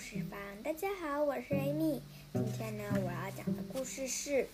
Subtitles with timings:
[0.00, 2.00] 事房，大家好，我是 Amy。
[2.32, 4.30] 今天呢，我要讲的故事是《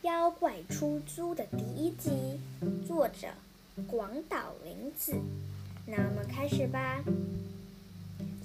[0.00, 2.40] 妖怪出租》的第一集，
[2.88, 3.28] 作者
[3.86, 5.12] 广岛玲子。
[5.86, 7.04] 那我们开始吧。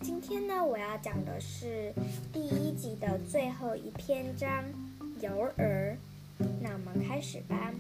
[0.01, 1.93] 今天呢，我要讲的是
[2.33, 4.65] 第一集的最后一篇章
[5.21, 5.97] 《游儿》。
[6.61, 7.73] 那我们开始吧。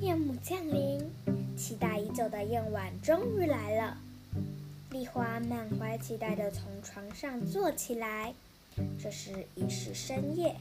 [0.00, 1.10] 夜幕降临，
[1.56, 3.98] 期待已久的夜晚终于来了。
[4.94, 8.32] 丽花满怀期待地从床上坐起来。
[8.96, 10.54] 这时已是深夜，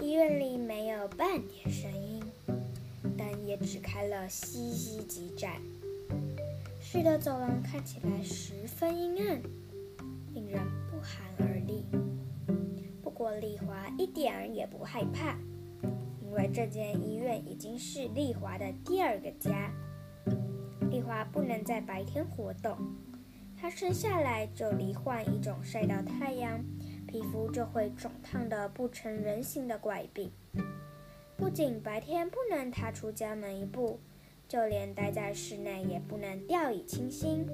[0.00, 2.20] 医院里没有半点声音，
[3.16, 5.52] 灯也只开了稀稀几盏，
[6.80, 9.40] 室的走廊看起来十分阴暗，
[10.34, 11.84] 令人不寒而栗。
[13.04, 15.38] 不过丽华一点儿也不害怕，
[16.24, 19.72] 因为这间医院已经是丽华的第二个家。
[20.90, 22.76] 丽华不能在白天活动。
[23.60, 26.64] 她生下来就罹患一种晒到太阳，
[27.08, 30.30] 皮肤就会肿烫的不成人形的怪病。
[31.36, 33.98] 不仅白天不能踏出家门一步，
[34.48, 37.46] 就连待在室内也不能掉以轻心。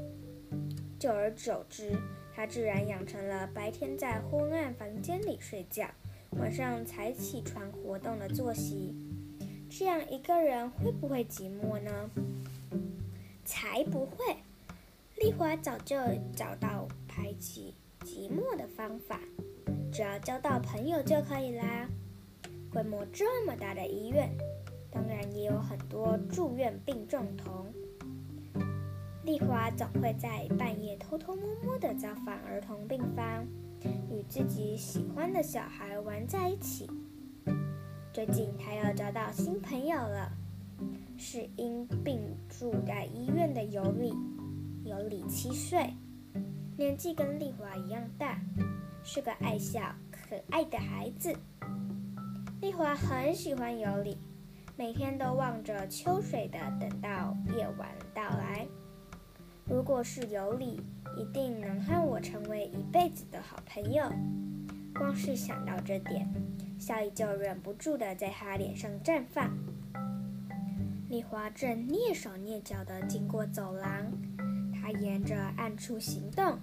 [0.99, 1.97] 久而久之，
[2.35, 5.89] 她自然养成了白天在昏暗房间里睡觉，
[6.33, 8.95] 晚上才起床活动的作息。
[9.71, 12.11] 这样一个人会不会寂寞呢？
[13.45, 14.37] 才不会！
[15.17, 15.97] 丽华早就
[16.35, 19.21] 找到排解寂寞的方法，
[19.93, 21.89] 只要交到朋友就可以啦。
[22.73, 24.29] 规模这么大的医院，
[24.91, 27.73] 当然也有很多住院病重童。
[29.25, 33.47] 丽华总会在半夜偷偷摸摸地造访儿童病房，
[34.11, 36.91] 与自己喜欢的小孩玩在一起。
[38.13, 40.33] 最近，她又交到新朋友了，
[41.17, 44.13] 是因病住在医院的尤里。
[44.85, 45.95] 尤里七岁，
[46.77, 48.39] 年纪跟丽华一样大，
[49.03, 51.35] 是个爱笑可爱的孩子。
[52.61, 54.19] 丽华很喜欢尤里，
[54.77, 58.67] 每天都望着秋水的等到夜晚到来。
[59.67, 60.83] 如果是尤里，
[61.17, 64.05] 一定能和我成为一辈子的好朋友。
[64.95, 66.31] 光是想到这点，
[66.79, 69.51] 笑意就忍不住的在他脸上绽放。
[71.09, 74.13] 丽华正蹑手蹑脚地经过走廊。
[74.85, 76.59] 他沿着暗处行动，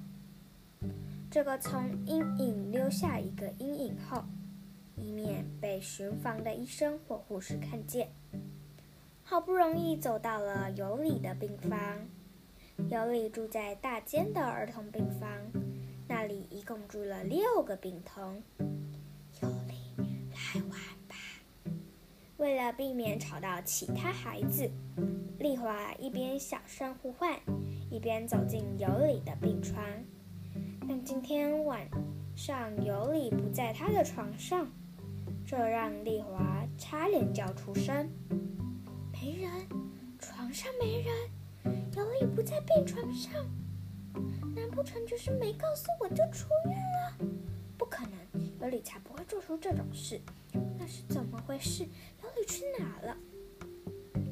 [1.32, 4.24] 这个从阴影留下一个阴影后，
[4.96, 8.10] 以免被巡房的医生或护士看见。
[9.24, 11.80] 好不容易走到了尤里的病房，
[12.92, 15.28] 尤里住在大间的儿童病房，
[16.08, 18.44] 那里一共住了六个病童。
[22.42, 24.68] 为了避免吵到其他孩子，
[25.38, 27.40] 丽华一边小声呼唤。
[27.92, 29.80] 一边走进尤里的病床，
[30.88, 31.88] 但今天晚
[32.36, 34.68] 上尤里不在他的床上，
[35.46, 38.10] 这让丽华差点叫出声。
[39.12, 39.52] 没人，
[40.18, 41.14] 床上没人，
[41.96, 43.32] 尤里不在病床上，
[44.56, 47.28] 难不成就是没告诉我就出院了？
[47.78, 48.14] 不可能，
[48.62, 50.22] 尤里才不会做出这种事。
[50.78, 51.84] 那是怎么回事？
[52.24, 53.18] 尤里去哪了？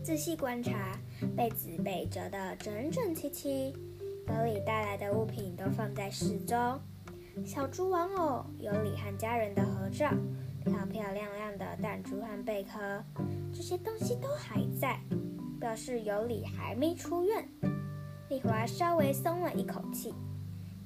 [0.03, 0.97] 仔细观察，
[1.35, 3.73] 被子被折得整整齐齐，
[4.27, 6.55] 尤里带来的物品都放在四周，
[7.45, 10.09] 小猪玩偶、尤里和家人的合照、
[10.63, 13.03] 漂漂亮亮的弹珠和贝壳，
[13.53, 14.99] 这些东西都还在，
[15.59, 17.47] 表示尤里还没出院。
[18.29, 20.13] 丽华稍微松了一口气，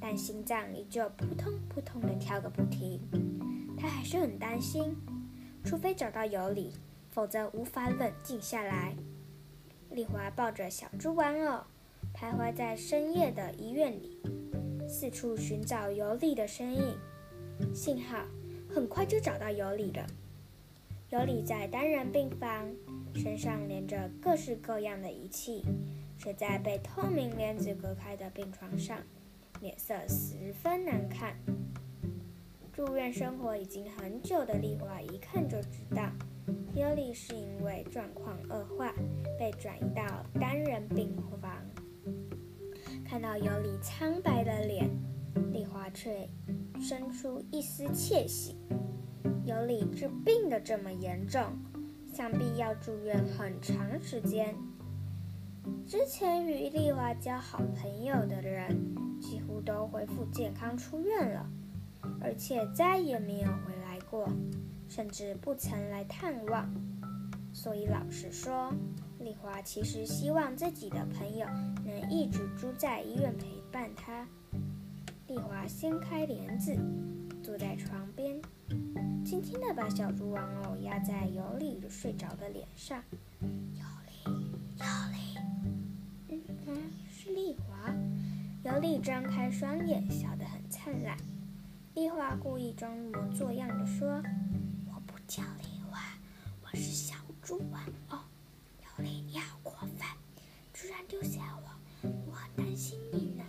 [0.04, 3.00] 但心脏依旧扑通扑通地跳个不停。
[3.78, 4.94] 他还是很担心，
[5.64, 6.74] 除非找到尤里，
[7.10, 8.94] 否则无法冷静下来。
[9.92, 11.64] 丽华抱着小猪玩偶，
[12.14, 14.22] 徘徊在深夜的医院里，
[14.90, 16.98] 四处寻找尤里的身影。
[17.74, 18.26] 幸好，
[18.70, 20.06] 很快就找到尤里了。
[21.12, 22.70] 尤里在单人病房，
[23.16, 25.64] 身上连着各式各样的仪器，
[26.18, 28.98] 睡在被透明帘子隔开的病床上，
[29.64, 31.34] 脸色十分难看。
[32.74, 36.12] 住院生活已经很久的丽华一看就知道。
[36.76, 38.94] 尤里是因为状况恶化，
[39.40, 40.04] 被转移到
[40.38, 41.50] 单人病房。
[43.06, 44.90] 看到尤里苍白的脸，
[45.54, 46.28] 丽华却
[46.82, 48.58] 生出一丝窃喜。
[49.46, 51.42] 尤里治病的这么严重，
[52.14, 54.54] 想必要住院很长时间。
[55.88, 61.50] 之前与丽华交好朋友的人，几乎都恢复健康出院了，
[62.22, 64.28] 而且再也没有回来过。
[64.90, 66.70] 甚至不曾来探望，
[67.52, 68.72] 所以老实说，
[69.20, 71.48] 丽华其实希望自己的朋友
[71.84, 74.28] 能一直住在医院陪伴她。
[75.26, 76.78] 丽华掀开帘子，
[77.42, 78.40] 坐在床边，
[79.26, 83.02] 轻轻地把小猪玩偶压在尤里睡着的脸上。
[83.42, 85.40] 尤里，尤里，
[86.30, 87.92] 嗯嗯，是丽华。
[88.64, 91.18] 尤里张开双眼，笑得很灿烂。
[91.96, 94.08] 丽华故意装模作样的说
[94.88, 96.00] ：“我不叫丽华，
[96.64, 98.18] 我是小猪玩偶。”
[98.80, 100.08] 尤里，你好过分，
[100.74, 103.44] 居然丢下我，我很担心你呢。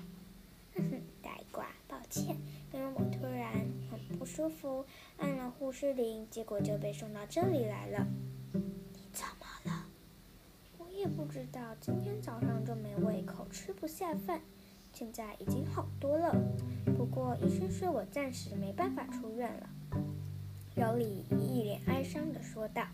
[0.75, 1.01] 哼哼。
[1.23, 2.37] 呆瓜，抱歉，
[2.73, 3.53] 因为我突然
[3.89, 4.85] 很不舒服，
[5.19, 8.05] 按了护士铃，结果就被送到这里来了。
[8.53, 9.87] 你怎么了？
[10.77, 14.41] 我也不知道，今天早上就没胃口，吃不下饭，
[14.95, 16.33] 现在已经好多了。
[16.97, 19.69] 不过医生说我暂时没办法出院了。
[20.77, 22.87] 尤里一脸哀伤地说道。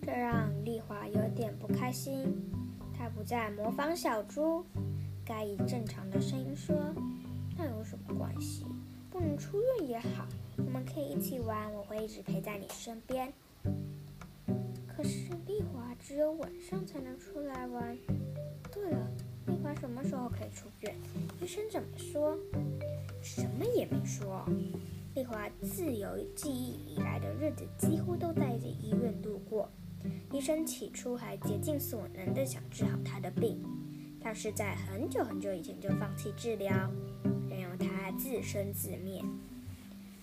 [0.00, 2.34] 这让丽华有点不开心，
[2.96, 4.64] 她不再模仿小猪，
[5.26, 6.74] 该以正常的声音说。
[7.58, 8.64] 那有什么关系？
[9.10, 10.26] 不能出院也好，
[10.56, 13.30] 我们可以一起玩，我会一直陪在你身边。
[14.86, 17.98] 可是丽华只有晚上才能出来玩。
[18.72, 19.10] 对了，
[19.48, 20.94] 丽华什么时候可以出院？
[21.40, 22.38] 医生怎么说？
[23.22, 24.44] 什么也没说。
[25.14, 29.68] 丽华自有记忆以来的日子几乎都在这医院度过。
[30.30, 33.58] 医生起初还竭尽所能的想治好她的病，
[34.20, 36.70] 但是在很久很久以前就放弃治疗。
[37.48, 39.24] 任由她自生自灭。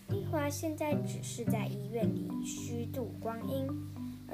[0.10, 3.68] 丽华现在只是在医院里虚度光阴，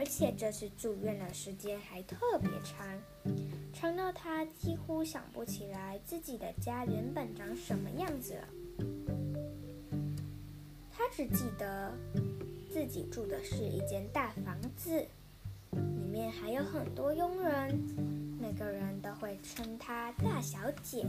[0.01, 2.99] 而且这次住院的时间还特别长，
[3.71, 8.47] 长到他几乎想不起来自己的家原本长什么样子了。
[10.91, 11.93] 他只记得
[12.73, 15.05] 自己住的是一间大房子，
[15.69, 17.79] 里面还有很多佣人，
[18.41, 21.05] 每个人都会称她大小姐。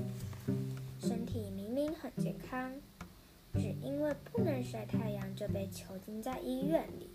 [1.01, 2.71] 身体明明很健康，
[3.55, 7.09] 只因为不能晒太阳就被囚禁在医院里。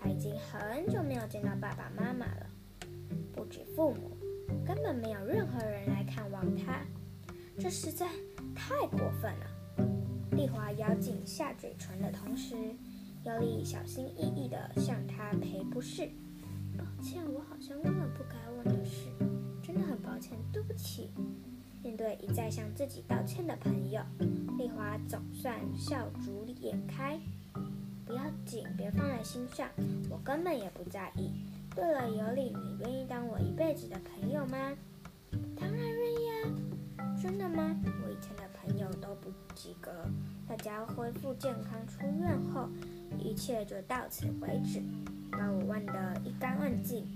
[0.00, 2.46] 他已经很久没有见到爸爸妈妈了，
[3.32, 4.16] 不止父母，
[4.64, 6.80] 根本没有任何人来看望他。
[7.58, 8.06] 这实在
[8.54, 9.46] 太过分了。
[10.32, 12.54] 丽华咬紧下嘴唇的同时，
[13.24, 16.08] 尤里小心翼翼地向他赔不是。
[16.76, 19.08] 抱歉，我好像问了不该问的事，
[19.60, 21.10] 真的很抱歉，对不起。
[21.82, 24.00] 面对一再向自己道歉的朋友，
[24.56, 27.18] 丽华总算笑逐颜开。
[28.08, 29.68] 不要紧，别放在心上，
[30.08, 31.30] 我根本也不在意。
[31.76, 34.72] 对了，尤里，你愿意当我一辈子的朋友吗？
[35.54, 37.14] 当然愿意啊！
[37.22, 37.78] 真的吗？
[38.02, 39.92] 我以前的朋友都不及格，
[40.48, 42.70] 大家恢复健康出院后，
[43.18, 44.80] 一切就到此为止，
[45.30, 47.06] 把我忘得一干二净，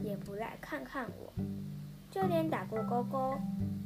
[0.00, 1.32] 也不来看看我，
[2.10, 3.34] 就连打过勾勾。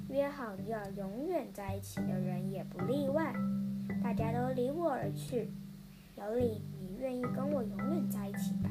[0.09, 3.33] 约好要永远在一起的人也不例外，
[4.03, 5.49] 大家都离我而去。
[6.17, 8.71] 尤里，你愿意跟我永远在一起吧？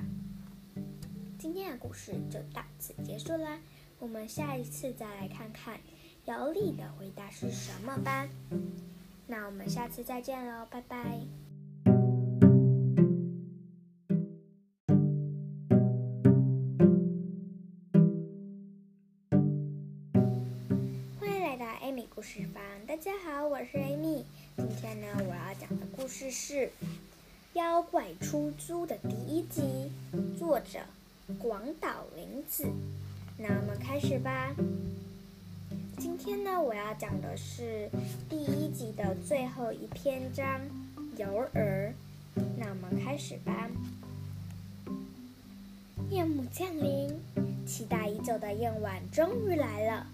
[1.37, 3.59] 今天的故事就到此结束啦，
[3.99, 5.79] 我们下一次再来看看
[6.25, 8.27] 尤里的回答是什么吧。
[9.27, 11.21] 那我们下次再见喽，拜拜。
[21.19, 24.23] 欢迎来到艾米故事房，大家好，我是 Amy。
[24.57, 26.53] 今天呢，我要讲的故事是
[27.55, 29.89] 《妖怪出租》的第一集，
[30.37, 30.79] 作者
[31.39, 32.65] 广岛玲子。
[33.37, 34.53] 那我们开始吧。
[35.97, 37.89] 今天呢，我要讲的是
[38.29, 40.45] 第一集的最后一篇章
[41.17, 41.93] 《游儿》。
[42.57, 43.69] 那我们开始吧。
[46.09, 47.17] 夜幕降临，
[47.65, 50.07] 期待已久的夜晚终于来了。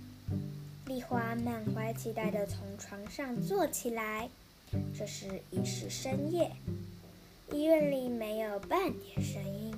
[0.86, 4.30] 丽花满怀期待地从床上坐起来。
[4.96, 6.50] 这时已是深夜，
[7.54, 9.76] 医院里没有半点声音，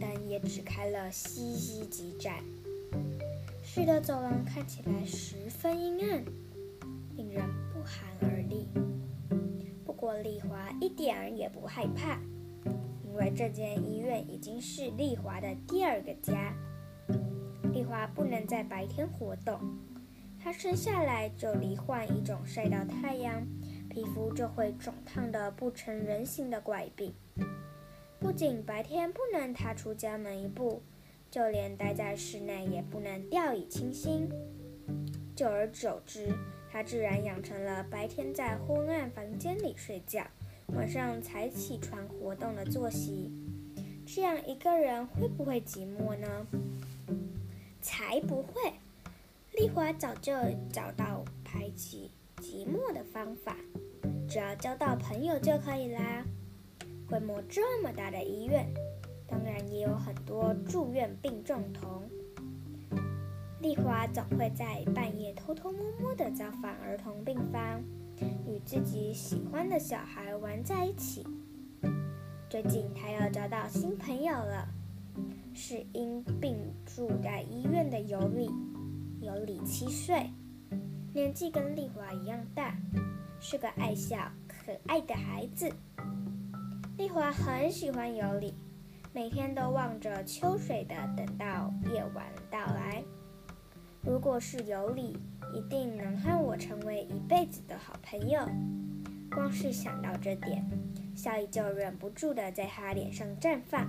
[0.00, 2.42] 灯也只开了稀稀几盏，
[3.62, 6.24] 室的走廊看起来十分阴暗，
[7.16, 8.66] 令人不寒而栗。
[9.84, 12.18] 不过丽华一点儿也不害怕，
[13.06, 16.52] 因为这间医院已经是丽华的第二个家。
[17.72, 19.60] 丽华不能在白天活动。
[20.42, 23.46] 她生下来就罹患一种晒到太阳，
[23.92, 27.12] 皮肤就会肿烫的不成人形的怪病。
[28.18, 30.80] 不仅白天不能踏出家门一步，
[31.30, 34.30] 就连待在室内也不能掉以轻心。
[35.36, 36.32] 久而久之，
[36.70, 40.26] 他自然养成了白天在昏暗房间里睡觉，
[40.68, 43.30] 晚上才起床活动的作息。
[44.06, 46.46] 这样一个人会不会寂寞呢？
[47.82, 48.72] 才不会！
[49.52, 50.32] 丽华早就
[50.72, 52.10] 找到排挤
[52.42, 53.56] 寂寞的方法，
[54.28, 56.24] 只要交到朋友就可以啦。
[57.08, 58.66] 规模这么大的医院，
[59.28, 62.02] 当然也有很多住院病重童。
[63.60, 67.80] 丽华总会在半夜偷偷摸摸地造访儿童病房，
[68.44, 71.24] 与自己喜欢的小孩玩在一起。
[72.50, 74.66] 最近，她又交到新朋友了，
[75.54, 78.50] 是因病住在医院的尤里。
[79.20, 80.28] 尤里七岁，
[81.14, 82.74] 年纪跟丽华一样大，
[83.38, 84.16] 是个爱笑
[84.48, 85.70] 可爱的孩子。
[86.96, 88.54] 丽华很喜欢尤里，
[89.12, 93.04] 每天都望着秋水的等到夜晚到来。
[94.00, 95.18] 如果是尤里，
[95.52, 98.40] 一定能和我成为一辈子的好朋友。
[99.30, 100.66] 光是想到这点，
[101.14, 103.86] 笑意就忍不住的在他脸上绽放。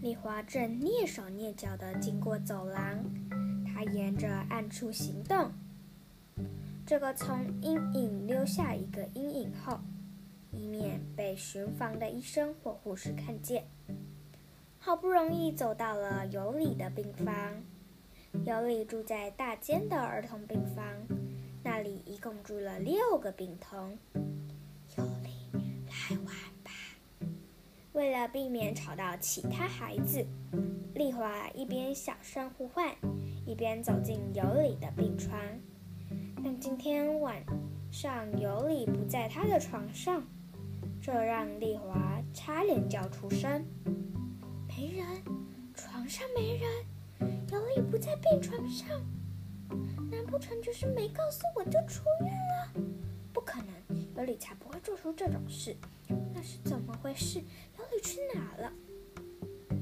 [0.00, 3.04] 丽华正蹑手蹑脚的经过走廊，
[3.78, 5.52] 他沿着暗处行动。
[6.84, 9.78] 这个从阴影留下一个阴影后。
[10.50, 13.62] 以免被巡房的医生或护士看见。
[14.78, 17.62] 好不容易走到了尤里的病房。
[18.44, 20.84] 尤里住在大间的儿童病房，
[21.62, 23.96] 那里一共住了六个病童。
[24.96, 25.52] 尤里，
[25.86, 26.70] 来玩吧。
[27.92, 30.26] 为了避免吵到其他孩子，
[30.94, 32.92] 丽华一边小声呼唤，
[33.48, 35.40] 一边走进尤里的病床。
[36.44, 37.42] 但今天晚
[37.90, 40.22] 上尤里不在他的床上。
[41.00, 43.64] 这让丽华差点叫出声。
[44.68, 45.06] 没人，
[45.74, 46.68] 床上没人，
[47.50, 48.86] 尤里不在病床上，
[50.10, 52.82] 难不成就是没告诉我就出院了？
[53.32, 55.74] 不可能，尤里才不会做出这种事。
[56.34, 57.40] 那是怎么回事？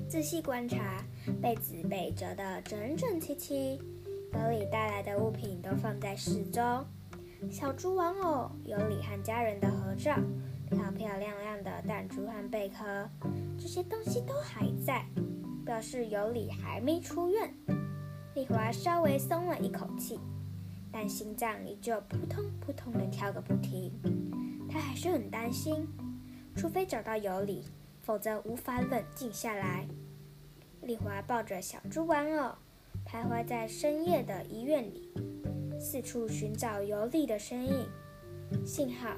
[0.09, 1.05] 仔细观察，
[1.43, 3.77] 被子被折得整整齐齐，
[4.33, 6.63] 尤里带来的物品都放在四周，
[7.51, 10.17] 小猪玩偶，尤里和家人的合照。
[10.69, 13.09] 漂漂亮亮的弹珠和贝壳，
[13.57, 15.05] 这些东西都还在，
[15.65, 17.53] 表示尤里还没出院。
[18.35, 20.19] 丽华稍微松了一口气，
[20.91, 23.93] 但心脏依旧扑通扑通的跳个不停。
[24.69, 25.87] 她还是很担心，
[26.57, 27.65] 除非找到尤里，
[28.07, 29.87] 否则无法冷静下来。
[30.81, 32.55] 丽华抱着小猪玩偶，
[33.05, 35.11] 徘徊在深夜的医院里，
[35.81, 37.87] 四处寻找尤里的身影。
[38.65, 39.17] 幸好。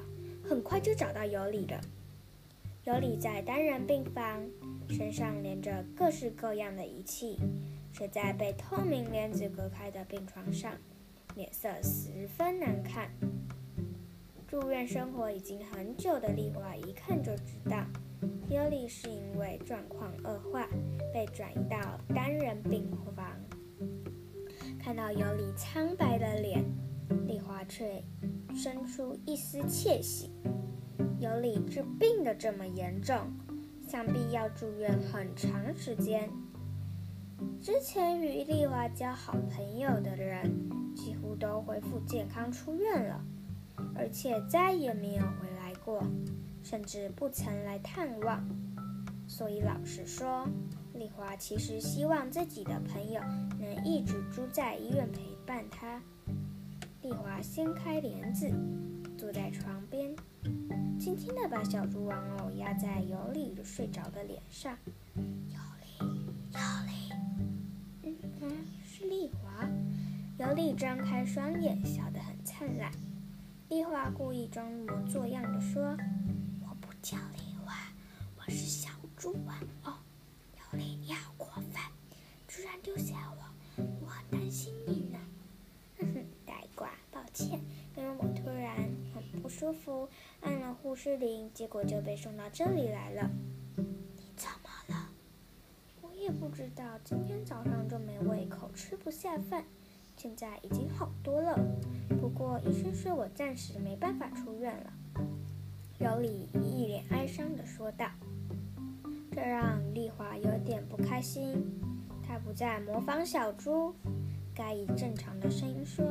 [0.49, 1.79] 很快就找到尤里了。
[2.83, 4.43] 尤里在单人病房，
[4.89, 7.37] 身上连着各式各样的仪器，
[7.93, 10.73] 睡在被透明帘子隔开的病床上，
[11.35, 13.11] 脸色十分难看。
[14.47, 17.85] 住院生活已经很久的丽华一看就知道，
[18.49, 20.67] 尤里是因为状况恶化
[21.13, 21.77] 被转移到
[22.13, 23.25] 单人病房。
[24.79, 26.63] 看到尤里苍白的脸。
[27.25, 28.03] 丽华却
[28.55, 30.31] 生出一丝窃喜。
[31.19, 33.17] 尤里治病的这么严重，
[33.87, 36.29] 想必要住院很长时间。
[37.61, 43.23] 之前与丽华交好朋友的人，几乎都恢复健康出院了，
[43.95, 46.03] 而且再也没有回来过，
[46.69, 48.47] 甚至不曾来探望。
[49.27, 50.47] 所以老实说，
[50.93, 53.19] 丽华其实希望自己的朋友
[53.59, 55.99] 能一直住在医院陪伴她。
[57.01, 58.51] 丽华掀开帘子，
[59.17, 60.15] 坐在床边，
[60.99, 64.77] 轻轻地把小猪玩偶压在尤里睡着的脸上。
[65.15, 65.57] 尤
[66.05, 66.21] 里，
[66.53, 67.13] 尤里，
[68.03, 68.51] 嗯嗯，
[68.85, 69.67] 是丽华。
[70.37, 72.91] 尤里张开双眼，笑得很灿烂。
[73.69, 75.95] 丽华故意装模作样的说
[76.99, 77.73] ：“我不叫丽华，
[78.35, 79.93] 我是小猪玩偶。”
[80.59, 81.81] 尤里，你好过分，
[82.45, 85.17] 居然丢下我，我很担心你呢。
[85.97, 87.61] 哼哼，呆瓜，抱歉，
[87.95, 88.75] 因为我突然
[89.15, 90.09] 很不舒服，
[90.41, 93.29] 按了护士铃，结果就被送到这里来了。
[93.77, 95.09] 你怎么了？
[96.01, 99.63] 我也不知道，今天早上就没胃口，吃不下饭，
[100.17, 101.57] 现在已经好多了。
[102.19, 104.91] 不过医生说我暂时没办法出院了。
[105.99, 108.09] 尤里一脸哀伤地说道。
[109.31, 111.61] 这让丽华有点不开心。
[112.25, 113.93] 她不再模仿小猪，
[114.55, 116.05] 改以正常的声音说：“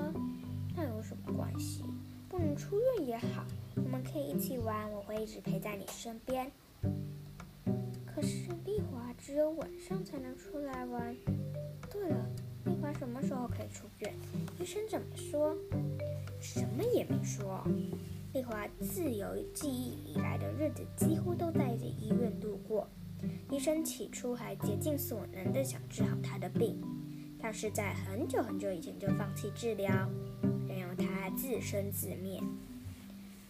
[0.76, 1.84] 那有什么关系？”
[2.28, 3.44] 不能出院也好，
[3.76, 6.52] 我们可以一起玩，我会一直陪在你身边。
[8.04, 11.16] 可是丽华只有晚上才能出来玩。
[11.90, 12.26] 对了，
[12.66, 14.14] 丽华什么时候可以出院？
[14.60, 15.56] 医生怎么说？
[16.40, 17.64] 什么也没说。
[18.38, 22.88] 丽华自有记忆以来的日子几乎都在这医院度过。
[23.50, 26.80] 医生起初还竭尽所能的想治好她的病，
[27.42, 29.90] 但是在很久很久以前就放弃治疗。
[30.96, 32.40] 他自生自灭。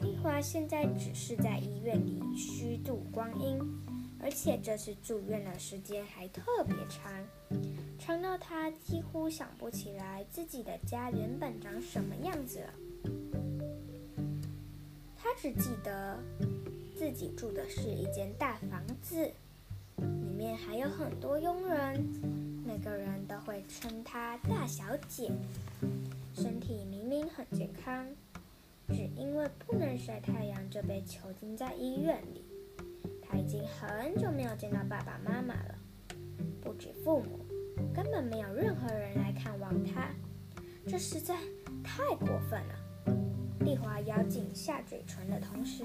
[0.01, 3.59] 丽华现在只是在医院里虚度光阴，
[4.23, 7.13] 而且这次住院的时间还特别长，
[7.99, 12.73] 长到她几乎想不起来自己的家原本长什么样子了。
[15.41, 16.19] 只记得
[16.97, 19.31] 自己住的是一间大房子，
[19.97, 22.05] 里面还有很多佣人，
[22.67, 25.31] 每个人都会称她大小姐，
[26.35, 28.05] 身体明明很健康。
[28.89, 32.43] 只因为不能晒太阳，就被囚禁在医院里。
[33.23, 35.75] 他已经很久没有见到爸爸妈妈了，
[36.61, 37.39] 不止父母，
[37.95, 40.11] 根本没有任何人来看望他。
[40.85, 41.37] 这实在
[41.85, 42.88] 太过分了。
[43.61, 45.85] 丽华咬紧下嘴唇的同时，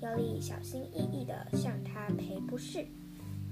[0.00, 2.84] 尤里小心翼翼地向他赔不是。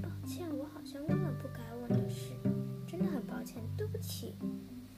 [0.03, 2.33] 抱歉，我好像问了不该问的事，
[2.87, 4.35] 真的很抱歉，对不起。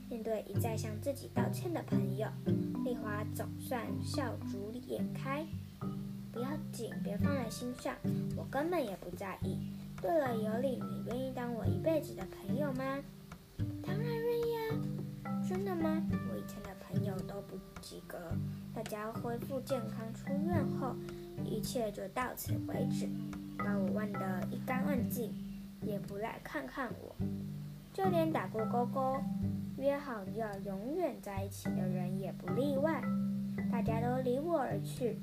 [0.09, 2.29] 面对一再向自己道歉的朋友，
[2.85, 5.45] 丽华总算笑逐颜开。
[6.33, 7.95] 不要紧，别放在心上，
[8.37, 9.59] 我根本也不在意。
[10.01, 13.03] 对了，尤里，你愿意当我一辈子的朋友吗？
[13.83, 15.43] 当然愿意啊！
[15.49, 16.03] 真的吗？
[16.31, 18.17] 我以前的朋友都不及格，
[18.75, 20.97] 大家恢复健康出院后，
[21.45, 23.07] 一切就到此为止，
[23.59, 25.31] 把我忘得一干二净，
[25.83, 27.15] 也不来看看我，
[27.93, 29.23] 就连打过勾勾。
[29.77, 33.03] 约好要永远在一起的人也不例外，
[33.71, 35.19] 大家都离我而去。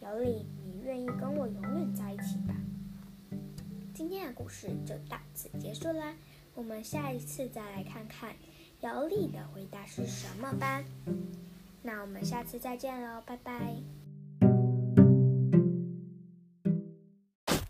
[0.00, 2.54] 尤里，你愿意跟我永远在一起吧？
[3.92, 6.14] 今天的故事就到此结束啦，
[6.54, 8.34] 我们下一次再来看看
[8.82, 10.82] 姚丽的回答是什么吧。
[11.82, 13.52] 那我们下次再见喽，拜拜。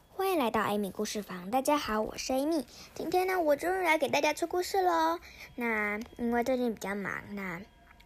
[0.09, 2.65] 欢迎来到艾米故事房，大家好，我是艾米。
[2.95, 5.21] 今天呢，我终于来给大家出故事喽。
[5.55, 7.61] 那因为最近比较忙，那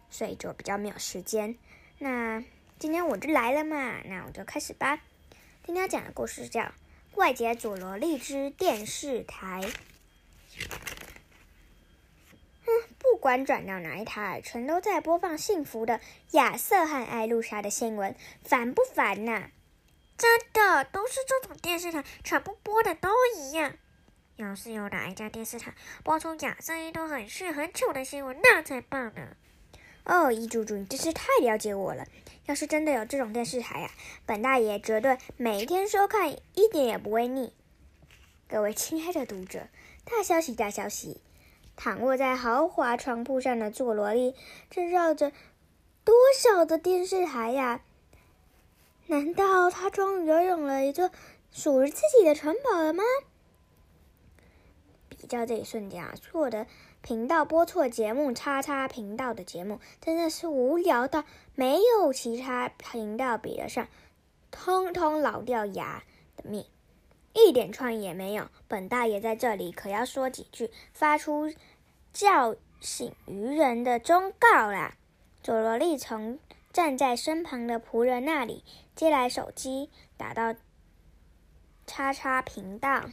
[0.09, 1.57] 所以就比较没有时间。
[1.99, 2.43] 那
[2.77, 4.99] 今天我就来了嘛，那我就开始吧。
[5.65, 6.61] 今天要讲的故事叫
[7.13, 9.61] 《怪杰佐罗利之电视台》。
[13.17, 15.99] 不管转到哪一台，全都在播放幸福的
[16.33, 19.49] 亚瑟和艾露莎的新闻，烦不烦呐？
[20.15, 23.73] 真的都是这种电视台，全部播的都一样。
[24.35, 29.35] 要是有哪一家电视台播出假声音都很炫很丑的新闻，那才棒呢！
[30.03, 32.05] 哦，一猪猪，你真是太了解我了。
[32.45, 33.89] 要是真的有这种电视台呀，
[34.27, 37.51] 本大爷绝对每天收看，一点也不会腻。
[38.47, 39.69] 各位亲爱的读者，
[40.05, 41.19] 大消息大消息！
[41.77, 44.35] 躺卧在豪华床铺上的佐罗莉，
[44.69, 45.31] 这绕着
[46.03, 47.81] 多少的电视台呀？
[49.05, 51.11] 难道他终于拥有了一座
[51.51, 53.03] 属于自己的城堡了吗？
[55.07, 56.67] 比较这一瞬间啊，所有的
[57.01, 61.23] 频道播错节目，叉叉频道的节目真的是无聊到
[61.55, 63.87] 没有其他频道比得上，
[64.51, 66.03] 通通老掉牙
[66.35, 66.65] 的命，
[67.37, 68.47] 一点创意也没有。
[68.67, 71.53] 本大爷在这里可要说几句，发出
[72.11, 74.95] 叫醒愚人的忠告啦！
[75.41, 76.39] 佐罗利从。
[76.73, 80.53] 站在身旁的仆人那里，接来手机，打到
[81.87, 83.05] 叉叉频道。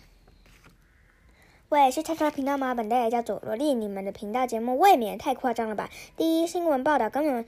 [1.70, 2.74] 喂，是叉叉频道吗？
[2.74, 5.88] 本大爷叫佐罗莉，你们的频道节目未免太夸张了吧？
[6.14, 7.46] 第一，新闻报道根本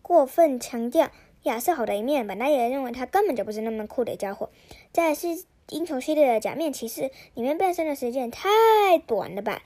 [0.00, 1.10] 过分强调
[1.42, 4.48] 亚瑟好的一面，本大爷认为他根本就不是那么酷的家伙。
[4.92, 9.62] 在是英雄系列的假面骑士，里面变身的时间太短了吧？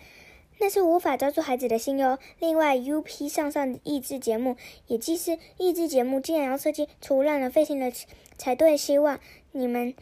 [0.60, 2.18] 那是无法抓住孩子的心哟。
[2.38, 7.92] 另外，UP 上上益智节目也既是益智节目，竟然要设计出让人费心的
[8.38, 8.76] 才对。
[8.76, 9.18] 希望
[9.50, 9.94] 你们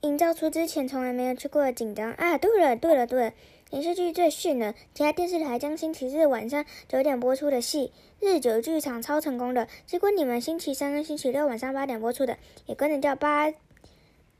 [0.00, 2.36] 营造出之前从来没有去过的紧张啊！
[2.36, 3.32] 对了，对了，对了，
[3.70, 4.74] 影视剧最炫了。
[4.94, 12.36] 其他电视台将星期日晚上九点播出的戏，日久剧场超成功的，结果你们星期三跟星期六晚上八点播出的，
[12.66, 13.52] 也跟着叫八。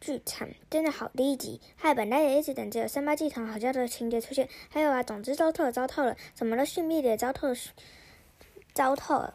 [0.01, 4.49] 剧场真的好低级，害本来也一直等着有三八剧场好笑的情节出现。
[4.71, 6.65] 还有啊，总之糟透了，糟透了，怎么了？
[6.65, 7.55] 逊毙的糟透了，
[8.73, 9.35] 糟透了！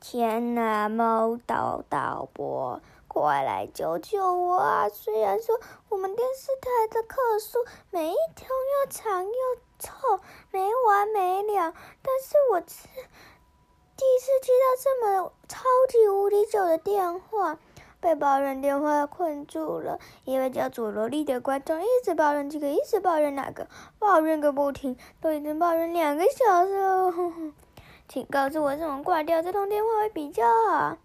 [0.00, 4.88] 天哪，猫导导播，快来救救我啊！
[4.88, 7.58] 虽然说我们电视台的客诉
[7.90, 9.32] 每一条又长又
[9.78, 12.88] 臭，没完没了，但是我是
[13.96, 17.58] 第一次接到这么超级无敌久的电话。
[18.00, 27.12] 被抱怨电话困住了，一位叫佐罗莉的观众一直抱怨这个，一直抱怨那个，抱怨个不停，都已经抱怨两个小时了。
[28.08, 30.96] 请告诉我怎么挂掉这通电话会比较好？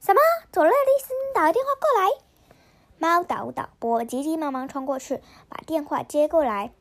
[0.00, 0.20] 什么？
[0.50, 2.10] 佐罗莉森打个电话过来？
[2.98, 6.72] 猫岛导播急急忙忙冲过去，把电话接过来。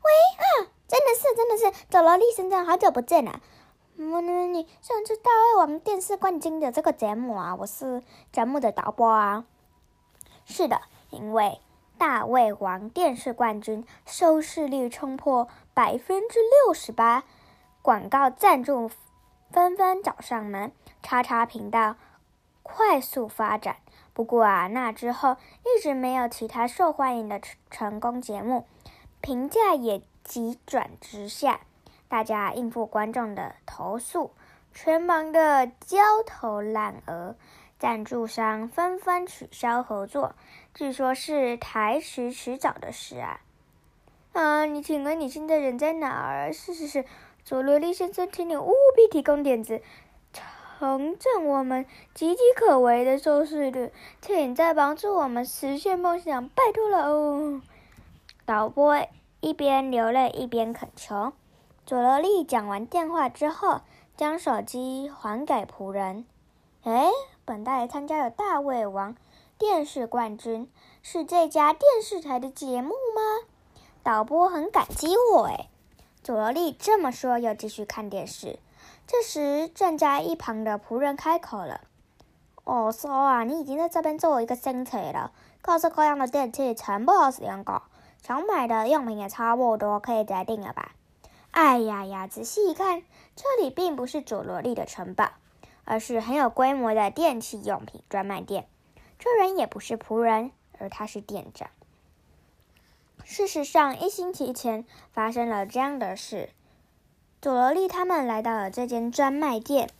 [0.00, 3.40] 喂啊，真的是，真的是，佐罗莉森真好久不见了。
[4.00, 9.44] 嗯，你上次大胃王电视冠军的这个节目啊，我是节目的导播啊。
[10.44, 11.60] 是的，因为
[11.98, 17.24] 大胃王电视冠军收视率冲破百分之六十八，
[17.82, 18.88] 广告赞助
[19.50, 20.70] 纷纷找上门，
[21.02, 21.96] 叉叉频道
[22.62, 23.78] 快速发展。
[24.14, 28.64] 不过啊，那之后一直没有其他受欢迎的成成功节目，
[29.20, 31.62] 评价也急转直下。
[32.08, 34.30] 大家应付观众的投诉，
[34.72, 37.36] 全忙得焦头烂额，
[37.78, 40.34] 赞助商纷纷取消合作，
[40.72, 43.40] 据说是台时迟早的事啊！
[44.32, 46.52] 啊，你请问你现在人在哪儿？
[46.52, 47.04] 是是是，
[47.44, 49.82] 佐罗利先生，请你务必提供点子，
[50.78, 57.60] 重振我们岌岌可危的收视率，请再帮助我们实现梦想，拜托了哦！
[58.46, 58.96] 导播
[59.40, 61.32] 一边流泪一边恳求。
[61.88, 63.80] 佐罗利讲完电话之后，
[64.14, 66.26] 将手机还给仆人。
[66.82, 67.08] 哎，
[67.46, 69.16] 本大爷参加了大胃王
[69.56, 70.70] 电视冠军，
[71.00, 73.48] 是这家电视台的节目吗？
[74.02, 75.44] 导播很感激我。
[75.46, 75.70] 哎，
[76.22, 78.58] 佐罗利这么说，又继续看电视。
[79.06, 81.80] 这时，站在一旁的仆人开口了
[82.64, 87.80] ：“哦，说啊，你已经在这边做一个星期了，各式各样的电器全部都使用过，
[88.22, 90.92] 想买的用品也差不多，可以决定了吧？”
[91.60, 92.28] 哎呀呀！
[92.28, 93.02] 仔细一看，
[93.34, 95.32] 这里并不是佐罗利的城堡，
[95.82, 98.68] 而是很有规模的电器用品专卖店。
[99.18, 101.68] 这人也不是仆人，而他是店长。
[103.24, 106.50] 事实上，一星期前发生了这样的事：
[107.42, 109.90] 佐罗利他们来到了这间专卖店。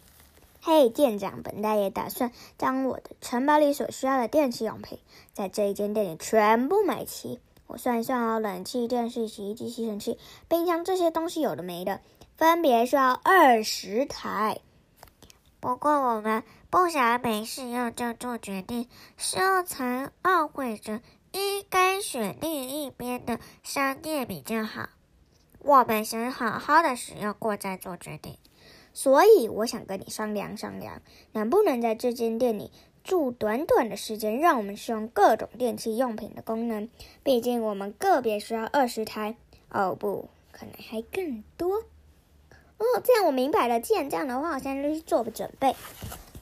[0.63, 5.01] 嘿，店长，本大爷打算将我的城堡里所需要的电器用品，
[5.33, 7.41] 在这一间店里全部买齐。
[7.69, 12.01] 我算一算哦，冷气、电视、洗衣机、吸尘器、冰箱这些东西有的没的，
[12.37, 14.61] 分别需要二十台。
[15.61, 21.01] 不过我们不想没事要就做决定，身材二或者
[21.33, 24.89] 应该选另一边的商店比较好。
[25.59, 28.39] 我们想好好的使用过再做决定，
[28.95, 31.03] 所以我想跟你商量商量，
[31.33, 32.71] 能不能在这间店里？
[33.09, 36.91] 住短短的时间，让我们使用各种电器用品的功能。
[37.23, 39.35] 毕竟我们个别需要二十台，
[39.71, 41.79] 哦不，可能还更多。
[42.77, 43.81] 哦，这样我明白了。
[43.81, 45.75] 既然这样的话，我现在就去做个准备。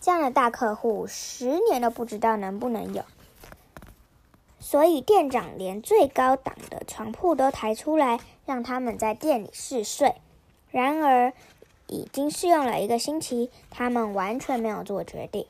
[0.01, 3.05] 这样的大客户，十年都不知道能不能有。
[4.59, 10.17] 所以店长连最高档的床铺都抬出来，让他们在店里试睡。
[10.73, 11.33] 然而，
[11.87, 15.47] 已经试用了一个星期，他们完全没有做决定。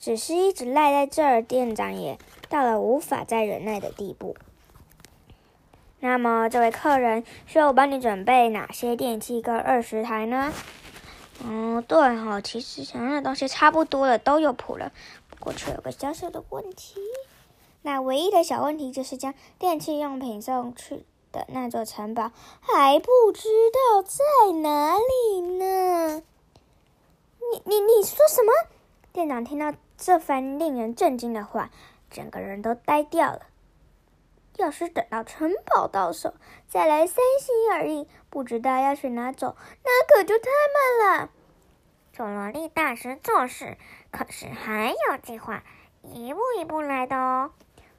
[0.00, 4.36] 只是一直赖在这儿，店长也到了无法再忍耐的地步。
[6.00, 10.52] 那么，这位客人需要我帮你准备哪些电器跟二十台呢？
[11.44, 14.92] 哦，对哈，其实想要的东西差不多了，都有谱了，
[15.28, 17.00] 不过却有个小小的问题。
[17.82, 26.22] 那唯一的小问题就是将电器用品送去的那座城堡还不知道在哪里呢。
[27.40, 28.52] 你你你说什么？
[29.12, 29.72] 店长听到。
[29.98, 31.70] 这番令人震惊的话，
[32.08, 33.42] 整个人都呆掉了。
[34.56, 36.34] 要是等到城堡到手
[36.68, 40.48] 再来三心二意，不知道要去哪走，那可就太
[41.00, 41.30] 慢了。
[42.12, 43.76] 佐罗利大师做事
[44.10, 45.64] 可是很有计划，
[46.02, 47.50] 一步一步来的哦。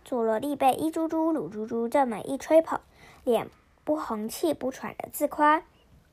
[0.03, 2.79] 佐罗利被一猪猪、鲁猪猪这么一吹捧，
[3.23, 3.49] 脸
[3.83, 5.63] 不红气不喘的自夸：“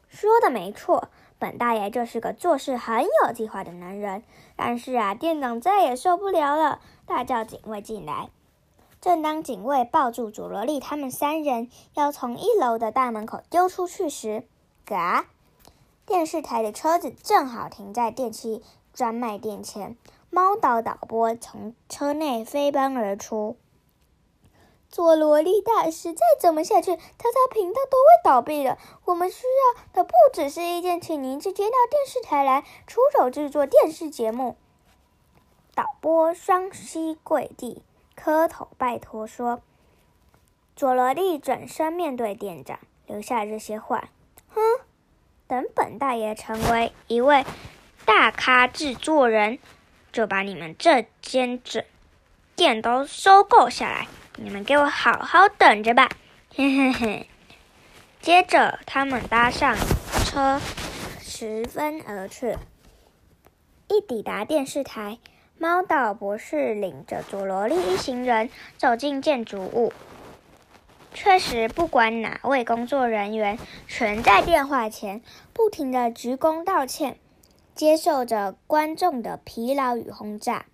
[0.09, 4.23] 说的没错。”本大爷就是个做事很有计划的男人，
[4.57, 8.31] 但是啊，店长再也受不了了，大叫警卫进来。
[9.01, 14.45] 正当警卫抱住佐罗利他们三人要从一楼的大门口丢出去时，
[14.85, 15.27] 嘎！
[16.07, 19.97] 电视台的车子正好停在电器专卖店前，
[20.31, 23.57] 猫岛导播从车内飞奔而出。
[24.89, 28.79] 佐罗利大师，再怎么下去，他家频道都会倒闭的。
[29.05, 34.57] 我们需要的不只是一件，请您直接到电视台来出手制作电视节目。
[35.75, 37.83] 导播双膝跪地，
[38.15, 39.61] 磕头拜托说
[40.75, 44.09] ：“佐罗利转身面对店长，留下这些话。
[44.49, 44.63] 哼，
[45.47, 47.45] 等本大爷成为一位
[48.07, 49.59] 大咖制作人，
[50.11, 51.85] 就把你们这间整
[52.55, 56.09] 店都收购下来。”你们给我好好等着吧，
[56.55, 57.27] 嘿嘿嘿。
[58.21, 59.77] 接着，他们搭上
[60.25, 60.61] 车，
[61.21, 62.57] 十分而去。
[63.89, 65.19] 一抵达电视台，
[65.59, 69.93] 猫岛博士领着佐罗利一行人走进建筑物。
[71.15, 75.23] 确实，不管哪位工作人员，全在电话前
[75.55, 77.17] 不停的鞠躬道歉，
[77.75, 80.67] 接受着观众的疲劳与轰炸。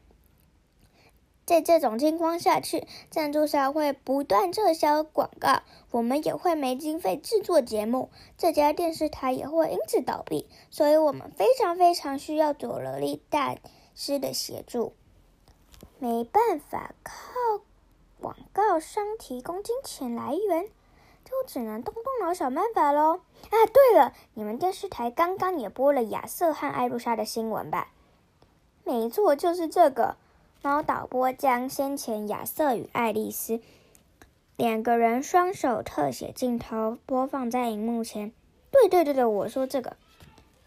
[1.52, 5.60] 在这种情况下去，赞助商会不断撤销广告，
[5.90, 10.48] 我们也会没经费制作节目，这家电视台也会因此倒闭。
[10.70, 13.54] 所以，我们非常非常需要佐罗利大
[13.94, 14.94] 师的协助。
[15.98, 17.12] 没办法靠
[18.18, 20.64] 广告商提供金钱来源，
[21.22, 23.20] 就只能动动脑想办法喽。
[23.50, 27.88] 啊，对了，你们电视台刚刚也播了亚瑟和艾露莎的新闻吧？
[28.84, 30.16] 没错，就是这个。
[30.64, 33.60] 猫导播将先前亚瑟与爱丽丝
[34.56, 38.32] 两个人双手特写镜头播放在荧幕前。
[38.70, 39.96] 对对对对，我说这个。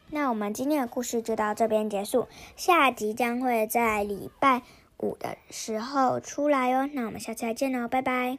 [0.10, 2.28] 那我们今天的故事就到这边结束，
[2.58, 4.64] 下集将会在礼拜
[4.98, 6.90] 五的时候出来哦。
[6.92, 8.38] 那我们下次再见喽，拜拜！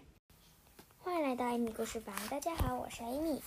[0.98, 3.42] 欢迎来到艾米故事房，大家好，我是艾米。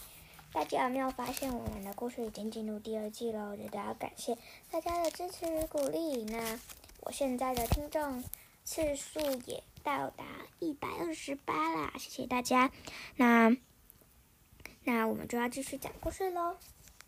[0.51, 3.51] 大家有没有发现我们的故事已经进入第二季了？
[3.51, 4.35] 我觉得要感谢
[4.71, 6.25] 大家的支持与鼓励。
[6.25, 6.59] 那。
[7.01, 8.23] 我现在的听众
[8.63, 10.25] 次数也到达
[10.59, 12.71] 一百二十八啦，谢谢大家。
[13.15, 13.55] 那
[14.83, 16.57] 那我们就要继续讲故事喽，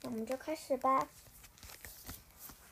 [0.02, 1.08] 那我们就开始吧。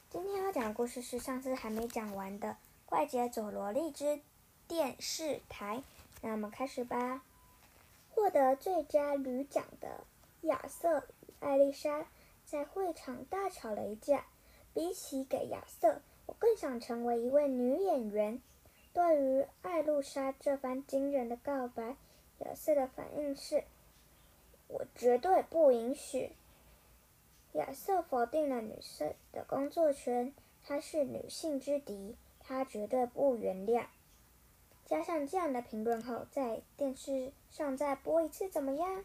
[0.10, 2.50] 今天要讲的故事是上次还没讲完的
[2.86, 4.22] 《怪杰佐罗利之
[4.68, 5.78] 电视台》。
[6.22, 7.22] 那我们开始吧。
[8.10, 10.04] 获得最佳女奖的
[10.42, 12.06] 亚瑟与艾丽莎
[12.46, 14.26] 在会场大吵了一架，
[14.74, 16.02] 比起给亚瑟。
[16.30, 18.40] 我更想成为一位女演员。
[18.94, 21.98] 对于艾露莎这番惊人的告白，
[22.46, 23.64] 亚瑟的反应是
[24.70, 26.34] ：“我绝对不允许。”
[27.54, 30.32] 亚瑟否定了女生的工作权，
[30.64, 33.88] 她是女性之敌，他绝对不原谅。
[34.86, 39.04] 加上这样的评论后，在电视上再播一次怎么样？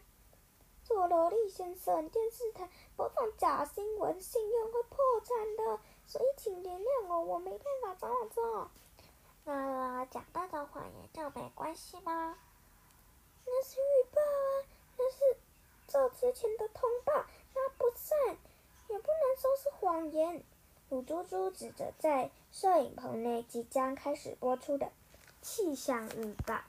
[0.83, 5.81] 佐罗利先生，电视台播放假新闻，信用会破产的。
[6.07, 8.69] 所以请原谅我，我没办法这么做。
[9.43, 12.37] 那讲大的谎言就没关系吗？
[13.45, 14.65] 那是预报啊，
[14.97, 15.37] 那是
[15.87, 18.37] 这之前的通报，那不算，
[18.87, 20.43] 也不能说是谎言。
[20.89, 24.91] 鲁猪猪指着在摄影棚内即将开始播出的
[25.41, 26.61] 气象预报。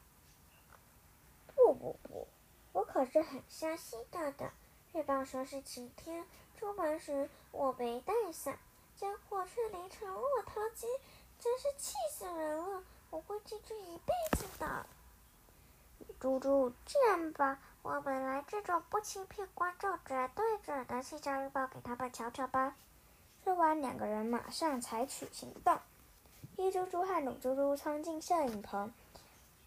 [1.55, 2.27] 不不不，
[2.73, 4.51] 我可是很相信的的。
[4.93, 6.27] 预报说是晴天，
[6.59, 8.59] 出门时我没带伞。
[8.99, 10.87] 结果却淋成落汤鸡，
[11.39, 12.83] 真是气死人了！
[13.11, 14.87] 我会记住一辈子的。
[16.19, 22.75] 猪猪，这样吧，我们来这种不欺骗观众、绝对准的气象预报给他们瞧瞧吧。
[23.45, 25.79] 说完，两个人马上采取行动。
[26.57, 28.95] 一猪猪和鲁猪猪冲进摄影棚，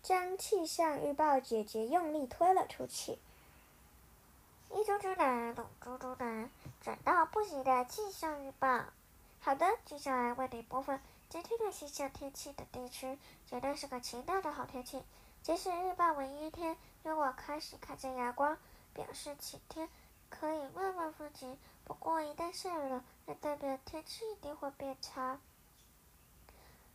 [0.01, 3.19] 将气象预报姐姐用力推了出去。
[4.71, 6.49] 一猪猪的鲁猪猪的
[6.81, 8.85] 准到不行的气象预报。
[9.41, 10.99] 好的，接下来为你播放
[11.29, 15.01] 今天的气象天气的地区，绝对是个晴朗的好天气。
[15.41, 18.57] 即使预报为阴天，如果开始看见阳光，
[18.93, 19.89] 表示晴天，
[20.29, 21.57] 可以慢慢风景。
[21.85, 25.39] 不过一旦下雨了，那代表天气一定会变差。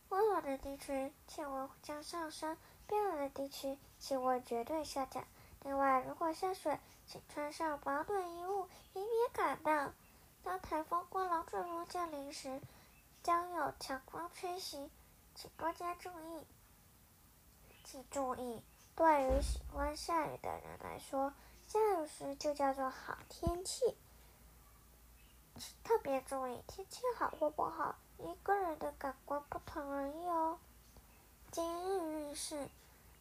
[0.09, 2.55] 温暖的地区气温将上升，
[2.85, 5.25] 变冷的地区气温绝对下降。
[5.63, 9.91] 另外，如果下雪，请穿上保暖衣物，以免感冒。
[10.45, 12.61] 当台风或龙卷风降临时，
[13.23, 14.91] 将有强风吹袭，
[15.33, 16.45] 请多加注意。
[17.83, 18.61] 请注意，
[18.95, 21.33] 对于喜欢下雨的人来说，
[21.67, 23.97] 下雨时就叫做好天气。
[25.83, 30.59] 特别注意，天气好或不好，一个人的感官不同而已哦。
[31.51, 32.69] 今日运势：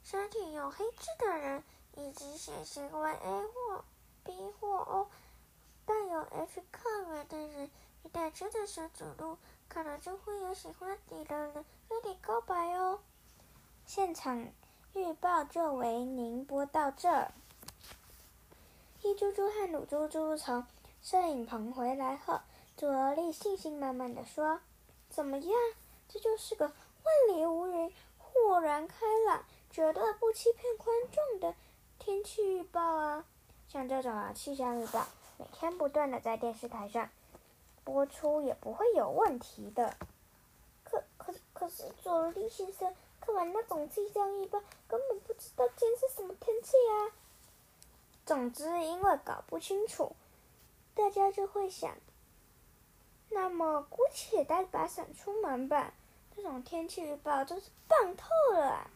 [0.02, 1.64] 身体有黑痣的人，
[1.96, 3.84] 以及血型为 A 或
[4.24, 5.08] B 或 O。
[5.86, 7.70] 带有 H 抗原的人，
[8.02, 9.36] 一旦真的想走路，
[9.68, 13.00] 可能就会有喜欢你的人跟你告白哦。
[13.86, 14.48] 现场
[14.94, 17.32] 预报就为您播到这儿。
[19.02, 20.64] 一猪猪和鲁猪猪从
[21.02, 22.40] 摄影棚回来后，
[22.76, 24.60] 左罗莉信心满满的说
[25.10, 25.52] ：“怎么样？
[26.08, 31.54] 这就是个万里无云、豁然开朗、绝对不欺骗观众的
[31.98, 33.26] 天气预报啊！
[33.68, 37.08] 像这种啊，气象预报。”每天不断的在电视台上
[37.84, 39.96] 播出也不会有问题的。
[40.84, 47.10] 可可可是佐罗利先生看完那种气象预报，根本不知道今天是什么天气啊。
[48.24, 50.14] 总之，因为搞不清楚，
[50.94, 51.96] 大家就会想，
[53.30, 55.92] 那么姑且带把伞出门吧。
[56.36, 58.68] 这种天气预报真是棒透了。
[58.68, 58.90] 啊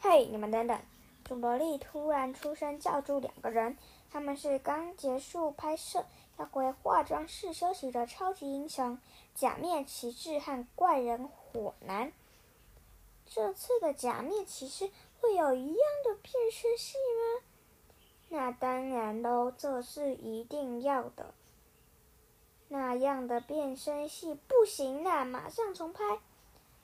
[0.00, 0.78] 嘿，你们等等。
[1.24, 3.78] 佐罗莉突然出声叫住两个人，
[4.12, 6.04] 他们是刚结束拍摄
[6.36, 8.98] 要回化妆室休息的超级英雄——
[9.34, 12.12] 假面骑士和怪人火男。
[13.24, 17.42] 这次的假面骑士会有一样的变身戏吗？
[18.28, 21.32] 那当然喽，这是一定要的。
[22.68, 26.20] 那样的变身戏不行啦，马上重拍！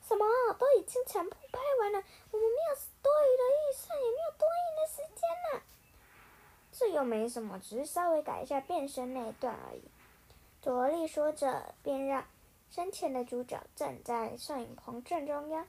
[0.00, 0.24] 什么？
[0.58, 5.20] 都已经全部拍完了，我们没有多余的预算，也没有多余的时间
[5.52, 5.62] 了。
[6.78, 9.82] 这又没什么，只是稍微改一下变身那一段而已。
[10.62, 12.24] 朵莉说着，便让
[12.70, 15.66] 身前的主角站在摄影棚正中央，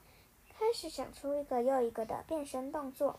[0.56, 3.18] 开始想出一个又一个的变身动作，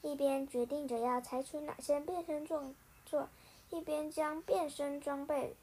[0.00, 3.28] 一边决定着要采取哪些变身动作，
[3.68, 5.54] 一边将变身装备。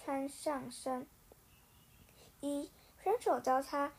[0.00, 1.06] 穿上身，
[2.40, 2.70] 一
[3.02, 3.92] 双手交叉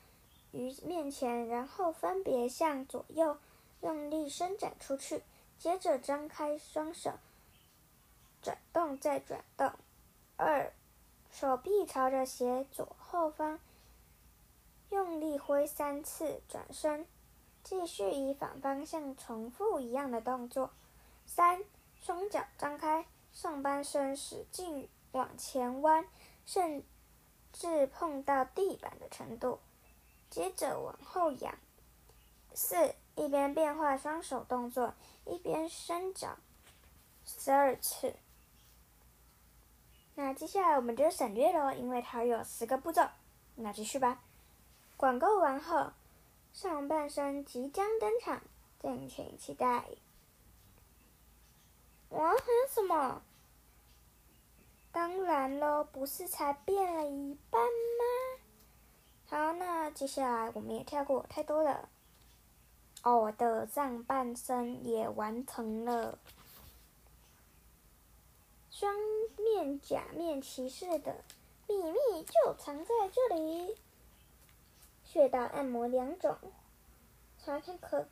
[0.52, 3.38] 于面前，然后分别向左右
[3.82, 5.22] 用力伸展出去，
[5.60, 7.12] 接着张开双手，
[8.42, 9.72] 转动再转动。
[10.38, 10.74] 二，
[11.30, 13.60] 手臂朝着斜左后方，
[14.90, 17.06] 用力挥三次，转身，
[17.64, 20.72] 继续以反方向重复一样的动作。
[21.28, 21.64] 三，
[22.02, 24.90] 双脚张开，上半身使劲。
[25.12, 26.06] 往前弯，
[26.46, 26.84] 甚
[27.52, 29.58] 至碰到地板的程度，
[30.30, 31.58] 接着往后仰。
[32.54, 34.94] 四，一边变化双手动作，
[35.26, 36.38] 一边伸脚
[37.26, 38.16] 十二次。
[40.16, 43.08] 那接下来我们就省略了，因为它有十个步骤。
[43.56, 44.22] 那继续吧。
[44.98, 45.92] 广告完后，
[46.54, 48.42] 上半身即将登场，
[48.82, 49.86] 敬请期待。
[52.10, 53.22] 哇，还有什么？
[54.92, 58.42] 当然喽，不是才变了一半吗？
[59.28, 61.88] 好，那接下来我们也跳过太多了。
[63.04, 66.20] 我的上半身也完成了，
[68.70, 68.94] 双
[69.38, 71.24] 面假面骑士的
[71.68, 73.76] 秘密就藏在这里。
[75.04, 76.38] 穴道按摩两种，
[77.40, 78.08] 茶片可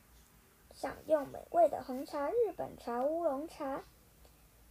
[0.73, 3.83] 享用美味的红茶、日本茶、乌龙茶。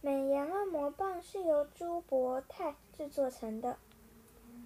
[0.01, 3.77] 美颜按摩棒是由珠箔钛制作成的，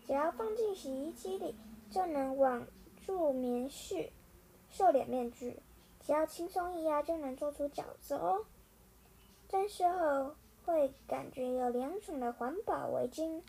[0.07, 1.55] 只要放进洗衣机里
[1.91, 2.65] 就能网
[3.05, 4.09] 住棉絮、
[4.71, 5.59] 瘦脸面具，
[6.05, 8.45] 只要轻松一压就能做出饺子哦。
[9.47, 13.41] 沾湿后会感觉有凉爽的环保围巾，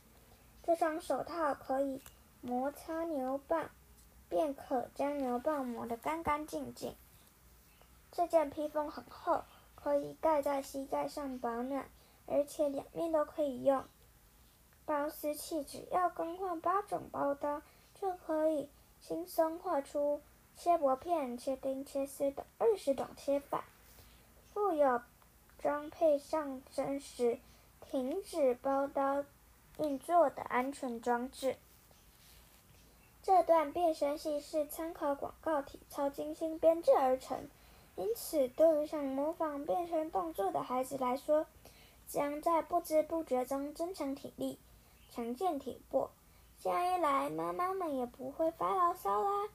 [0.62, 2.02] 这双手套可以
[2.40, 3.68] 摩擦牛蒡，
[4.28, 6.94] 便可将牛蒡磨得干干净净。
[8.10, 9.42] 这件披风很厚。
[9.74, 11.88] 可以盖在膝盖上保暖，
[12.28, 13.82] 而且两面都可以用。
[14.86, 17.62] 包丝器只要更换八种包刀，
[18.00, 18.68] 就可以
[19.00, 20.20] 轻松画出
[20.56, 23.64] 切薄片、切丁、切丝等二十种切法。
[24.52, 25.00] 附有
[25.58, 27.38] 装配上身时
[27.80, 29.24] 停止包刀
[29.78, 31.56] 运作的安全装置。
[33.22, 37.48] 这段变身戏是参考广告体操精心编制而成。
[37.94, 41.46] 因此，对于想模仿变身动作的孩子来说，
[42.08, 44.58] 将在不知不觉中增强体力、
[45.10, 46.10] 强健体魄。
[46.58, 49.48] 这样一来，妈妈们也不会发牢骚啦。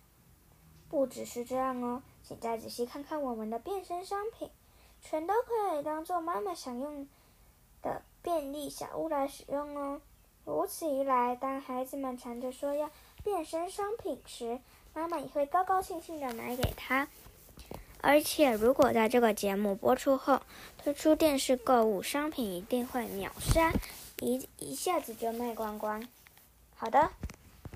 [0.89, 4.49] 不只是这样哦，请再仔细看看我们的变身商品，
[5.01, 7.07] 全都可以当做妈妈想用
[7.81, 10.01] 的便利小物来使用哦。
[10.45, 12.89] 如此一来，当孩子们缠着说要
[13.23, 14.59] 变身商品时，
[14.93, 17.07] 妈妈也会高高兴兴的买给他。
[17.99, 20.39] 而且，如果在这个节目播出后
[20.77, 23.73] 推出电视购物商品，一定会秒杀，
[24.21, 26.07] 一一下子就卖光光。
[26.75, 27.09] 好的，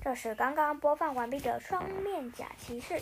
[0.04, 3.00] 这是刚刚播放完毕的双面假骑士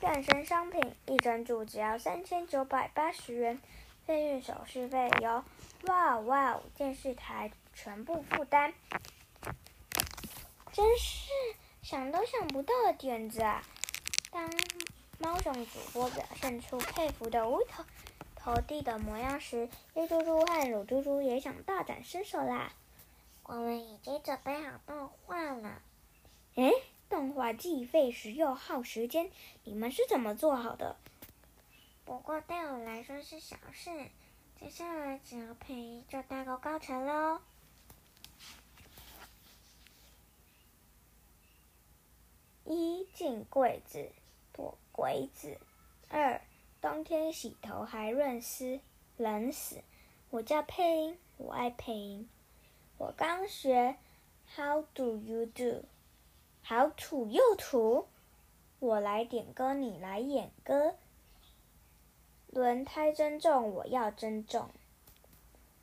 [0.00, 3.60] 变身商品，一整组只要三千九百八十元，
[4.06, 5.44] 费运手续费由
[5.86, 8.72] 哇哇电视台全部负担。
[10.72, 11.28] 真是
[11.82, 13.62] 想都想不到的点子啊！
[14.30, 14.50] 当。
[15.22, 17.84] 猫熊主播表现出佩服的无头
[18.34, 22.72] 投地的模样时，黑猪猪和乳猪猪也想大展身手啦。
[23.42, 25.82] 我们已经准备好动画了。
[27.52, 29.30] 既费时又耗时间，
[29.64, 30.96] 你们是怎么做好的？
[32.04, 33.90] 不过对我来说是小事，
[34.58, 37.40] 接下来只要配音就大功告成喽。
[42.64, 44.10] 一进柜子
[44.52, 44.76] 躲。
[44.92, 45.56] 鬼子
[46.10, 46.42] 二，
[46.82, 48.80] 冬天洗头还润湿，
[49.16, 49.82] 冷死！
[50.28, 52.28] 我叫配音，我爱配音。
[52.98, 53.96] 我刚学
[54.54, 55.86] ，How do you do？
[56.70, 58.06] 好土又土。
[58.78, 60.94] 我来点歌，你来演歌。
[62.46, 64.70] 轮胎珍重，我要珍重。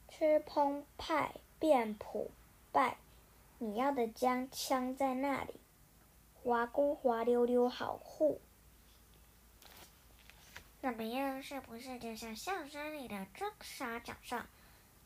[0.08, 2.32] 吃澎湃变普
[2.72, 2.96] 拜，
[3.58, 5.60] 你要的姜枪在那里？
[6.42, 8.40] 滑锅滑溜溜好酷。
[10.80, 11.44] 怎么样？
[11.44, 14.42] 是不是就像相声里的装傻角色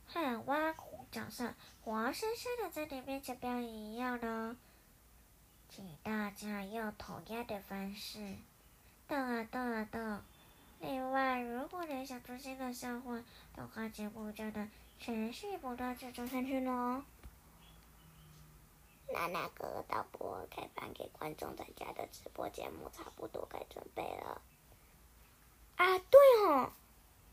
[0.05, 4.55] 和挖苦角色活生生的在你面前表演一样呢？
[5.73, 8.19] 请大家用同样的方式
[9.07, 9.99] 逗啊逗啊逗！
[10.81, 13.23] 另外，如果你想出新的笑话，
[13.55, 14.69] 动画节目就能
[14.99, 17.03] 持续不断制作下去喽。
[19.13, 24.41] 那那个导播开放给观众参加的直播节目差不多该准备了。
[25.77, 26.19] 啊，对
[26.49, 26.73] 哦，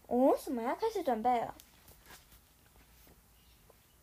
[0.06, 1.56] 哦，什么要开始准备了？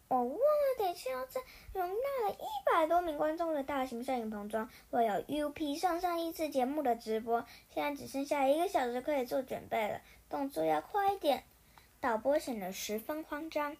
[0.07, 0.39] 我忘了
[0.77, 1.41] 得要在
[1.73, 7.45] 容纳了一百多名观众的大型摄影棚中，会有 UP 上上一次节目的直播。
[7.73, 11.43] 现在只剩下一个小时可以做准备了，动作要快一点。
[11.99, 13.77] 导播显得十分慌张。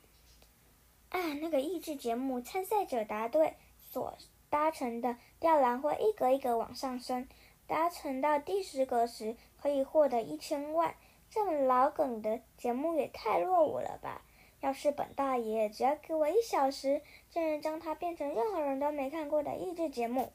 [1.10, 3.56] 啊，那个益智节目参赛者答对，
[3.92, 4.18] 所
[4.50, 7.28] 搭乘的吊篮会一格一格往上升，
[7.68, 10.96] 搭乘到第十格时可以获得一千万。
[11.30, 14.24] 这么老梗的节目也太落伍了吧！
[14.66, 17.00] 要是本大爷只要给我一小时，
[17.30, 20.32] 就能将它变成任何人都没看过的益智节目。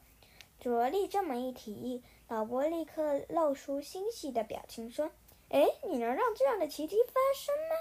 [0.57, 5.11] 卓力这么一提议，老伯立刻露出欣喜的表情，说
[5.51, 7.75] ：“哎，你能让这样的奇迹发生吗？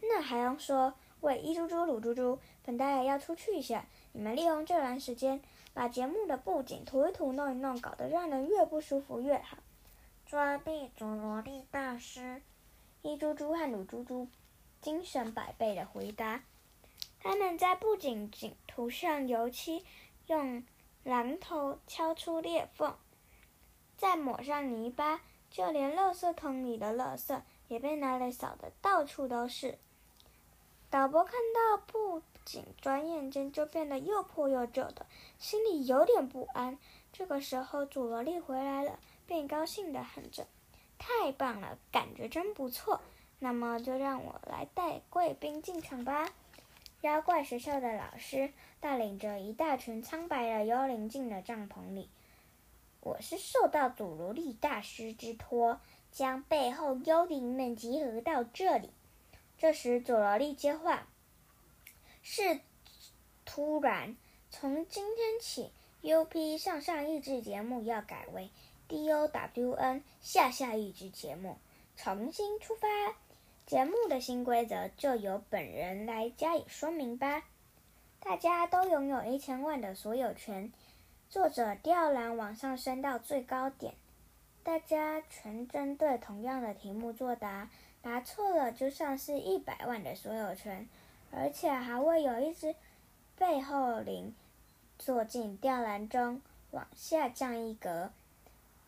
[0.00, 0.94] 那还用说？
[1.20, 5.40] 喂，一猪猪、鲁猪猪，本大爷要出去一下，你们利用这段时间
[5.74, 9.56] 把节目的布景涂一涂、弄一弄，搞得让人越不舒服越好。”
[10.26, 12.42] 抓地佐罗力大师，
[13.02, 14.26] 一猪猪和鲁猪猪。
[14.80, 16.42] 精神百倍的回答。
[17.20, 19.84] 他们在布景景涂上油漆，
[20.26, 20.64] 用
[21.04, 22.96] 榔头敲出裂缝，
[23.96, 25.20] 再抹上泥巴，
[25.50, 29.78] 就连垃圾桶里的垃圾也被拿来扫得到处都是。
[30.90, 35.04] 导播看到布景，转眼间就变得又破又旧的，
[35.38, 36.78] 心里有点不安。
[37.12, 40.46] 这个时候，祖罗莉回来了，便高兴地喊着
[40.98, 43.00] ：“太棒了，感觉真不错。”
[43.38, 46.28] 那么就让我来带贵宾进场吧。
[47.02, 52.08] 妖怪学校的老师带领着一大群苍白的幽灵进了帐篷里。
[53.00, 55.80] 我是受到祖罗利大师之托，
[56.10, 58.90] 将背后幽灵们集合到这里。
[59.56, 61.06] 这时，佐罗利接话
[62.22, 62.58] ：“是
[63.44, 64.16] 突然，
[64.50, 65.70] 从今天起
[66.02, 68.50] ，UP 上上益智节目要改为
[68.88, 71.56] DOWN 下下益智节目，
[71.96, 72.88] 重新出发。”
[73.68, 77.42] 节目的新规则就由本人来加以说明吧。
[78.18, 80.72] 大家都拥有一千万的所有权。
[81.28, 83.92] 作者吊篮往上升到最高点，
[84.64, 87.68] 大家全针对同样的题目作答，
[88.00, 90.88] 答错了就丧失一百万的所有权，
[91.30, 92.74] 而且还会有一只
[93.36, 94.34] 背后灵
[94.98, 96.40] 坐进吊篮中
[96.70, 98.10] 往下降一格。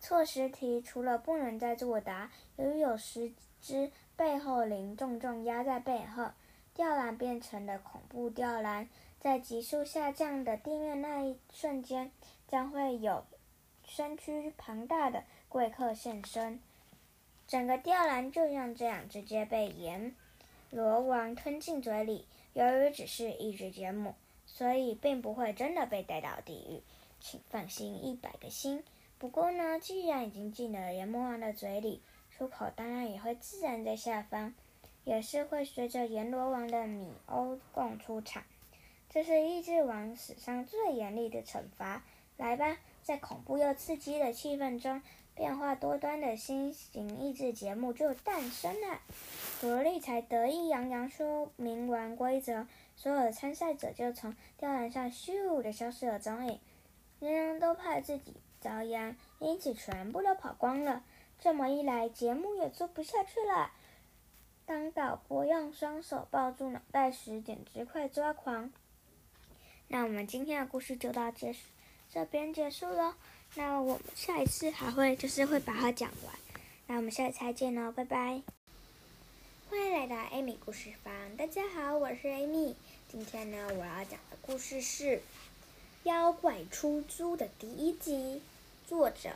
[0.00, 3.90] 错时题除了不能再作答，由于有十只。
[4.20, 6.32] 背后灵重重压在背后，
[6.74, 8.86] 吊篮变成了恐怖吊篮。
[9.18, 12.12] 在急速下降的地面那一瞬间，
[12.46, 13.24] 将会有
[13.86, 16.60] 身躯庞大的贵客现身。
[17.48, 20.14] 整个吊篮就像这样直接被阎
[20.68, 22.26] 罗王吞进嘴里。
[22.52, 24.14] 由于只是一只节目，
[24.44, 26.82] 所以并不会真的被带到地狱，
[27.20, 28.84] 请放心一百个心。
[29.16, 32.02] 不过呢，既然已经进了阎魔王的嘴里，
[32.40, 34.54] 出口当然也会自然在下方，
[35.04, 38.42] 也是会随着阎罗王的米欧共出场。
[39.10, 42.02] 这是益智王史上最严厉的惩罚。
[42.38, 45.02] 来吧，在恐怖又刺激的气氛中，
[45.34, 49.02] 变化多端的新型益智节目就诞生了。
[49.60, 52.66] 罗莉才得意洋洋说明完规则，
[52.96, 56.58] 所有的参赛者就从吊篮上咻的消失了踪影，
[57.18, 61.04] 人人都怕自己遭殃，因此全部都跑光了。
[61.42, 63.72] 这么一来，节目也做不下去了。
[64.66, 68.70] 当导播用双手抱住脑袋时，简直快抓狂。
[69.88, 71.60] 那我们今天的故事就到结束，
[72.12, 73.16] 这边结束了。
[73.54, 76.34] 那我们下一次还会就是会把它讲完。
[76.86, 78.42] 那我们下次再见喽，拜拜！
[79.70, 82.76] 欢迎来到艾米故事房，大家好，我是艾米。
[83.08, 85.16] 今天呢，我要讲的故事是
[86.02, 88.42] 《妖怪出租》的第一集，
[88.86, 89.30] 作者。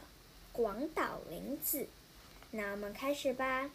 [0.54, 1.88] 广岛林子，
[2.52, 3.68] 那我们开始吧。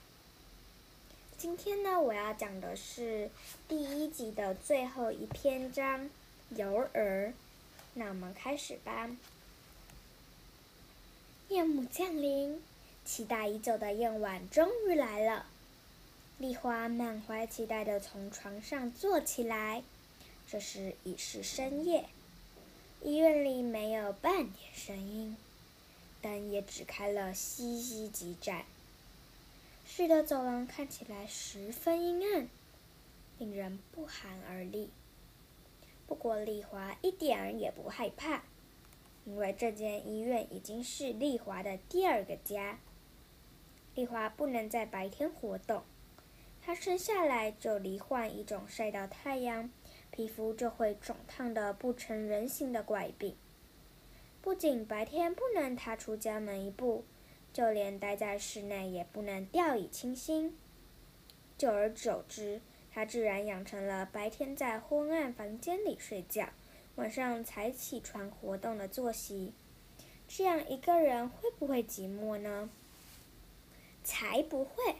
[1.37, 3.29] 今天呢，我要讲的是
[3.67, 6.09] 第一集的最后一篇章——
[6.55, 7.33] 游儿。
[7.95, 9.09] 那我们开始吧。
[11.49, 12.61] 夜幕降临，
[13.03, 15.47] 期待已久的夜晚终于来了。
[16.37, 19.83] 丽花满怀期待地从床上坐起来。
[20.47, 22.05] 这时已是深夜，
[23.03, 25.35] 医院里没有半点声音，
[26.21, 28.65] 但也只开了西西几盏。
[29.85, 32.47] 室的走廊看起来十分阴暗，
[33.37, 34.89] 令人不寒而栗。
[36.07, 38.43] 不过丽华一点儿也不害怕，
[39.25, 42.79] 因为这间医院已经是丽华的第二个家。
[43.95, 45.83] 丽华不能在白天活动，
[46.61, 49.69] 她生下来就罹患一种晒到太阳。
[50.11, 53.35] 皮肤就会肿烫的不成人形的怪病，
[54.41, 57.03] 不仅白天不能踏出家门一步，
[57.51, 60.57] 就连待在室内也不能掉以轻心。
[61.57, 62.61] 久而久之，
[62.91, 66.49] 他自然养成了白天在昏暗房间里睡觉，
[66.95, 69.53] 晚上才起床活动的作息。
[70.27, 72.69] 这样一个人会不会寂寞呢？
[74.03, 74.95] 才不会！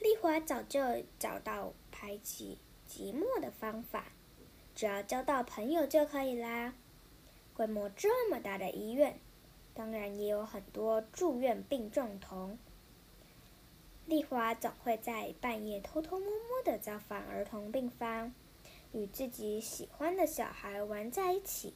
[0.00, 0.80] 丽华早就
[1.18, 2.56] 找到排解
[2.88, 4.06] 寂寞的方法。
[4.74, 6.74] 只要交到朋友就可以啦。
[7.54, 9.18] 规模这么大的医院，
[9.74, 12.58] 当然也有很多住院病重童。
[14.06, 18.34] 丽华总会在半夜偷偷摸摸的造访儿童病房，
[18.92, 21.72] 与自己喜欢的小孩玩在一起。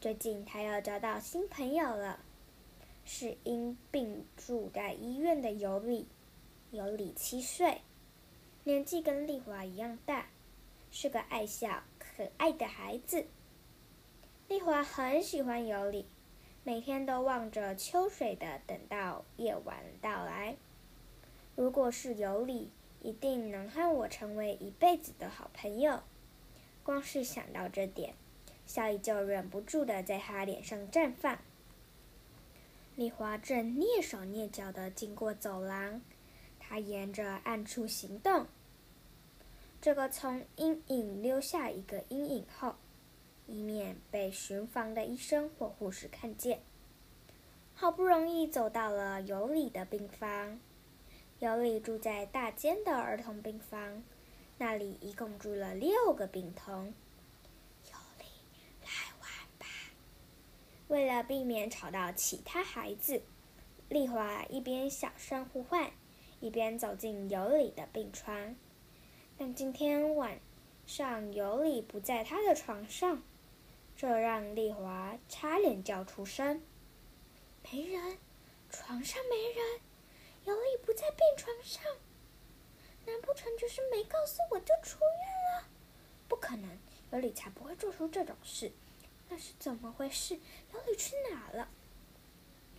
[0.00, 2.20] 最近，她又交到新朋友了，
[3.04, 6.06] 是因病住在医院的尤里。
[6.70, 7.80] 尤里七岁，
[8.64, 10.26] 年纪跟丽华一样大。
[10.90, 13.24] 是个爱笑、可爱的孩子。
[14.48, 16.06] 丽华很喜欢尤里，
[16.64, 20.56] 每天都望着秋水的等到夜晚到来。
[21.54, 22.70] 如果是尤里，
[23.02, 26.00] 一定能和我成为一辈子的好朋友。
[26.82, 28.14] 光是想到这点，
[28.64, 31.38] 笑意就忍不住的在他脸上绽放。
[32.96, 36.00] 丽华正蹑手蹑脚的经过走廊，
[36.58, 38.46] 她沿着暗处行动。
[39.82, 42.76] 这个从阴影留下一个阴影后，
[43.48, 46.60] 以免被巡房的医生或护士看见。
[47.74, 50.60] 好不容易走到了尤里的病房，
[51.38, 54.02] 尤里住在大间的儿童病房，
[54.58, 56.92] 那里一共住了六个病童。
[57.86, 58.24] 尤里，
[58.82, 58.90] 来
[59.20, 59.66] 玩吧。
[60.88, 63.22] 为了避免吵到其他孩子，
[63.88, 65.90] 丽华一边小声呼唤，
[66.40, 68.56] 一边走进尤里的病床。
[69.38, 70.40] 但今天晚
[70.84, 73.22] 上尤里不在他的床上，
[74.00, 76.62] 这让丽华差点叫出声。
[77.64, 78.16] 没人，
[78.70, 79.80] 床上没人，
[80.44, 81.82] 尤里不在病床上，
[83.06, 85.68] 难不成就是没告诉我就出院了？
[86.28, 86.78] 不可能，
[87.10, 88.70] 尤里才不会做出这种事。
[89.28, 90.38] 那是怎么回事？
[90.72, 91.68] 尤里去哪了？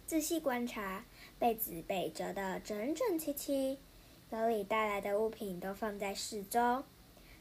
[0.08, 1.04] 仔细观察，
[1.38, 3.78] 被子被折得整整齐齐。
[4.30, 6.86] 尤里带来的物品都放在室中，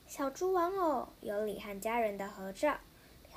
[0.09, 2.81] 小猪玩偶、尤里和家人的合照、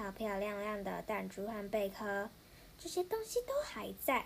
[0.02, 2.32] 漂漂亮亮的弹珠和贝壳，
[2.76, 4.26] 这些东西都还在，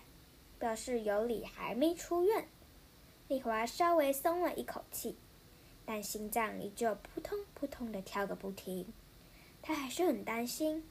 [0.58, 2.48] 表示尤里还没出院。
[3.28, 5.18] 丽华稍微松了一口气，
[5.86, 8.94] 但心脏依旧扑通扑通的跳个不停。
[9.62, 10.86] 她还是很担心，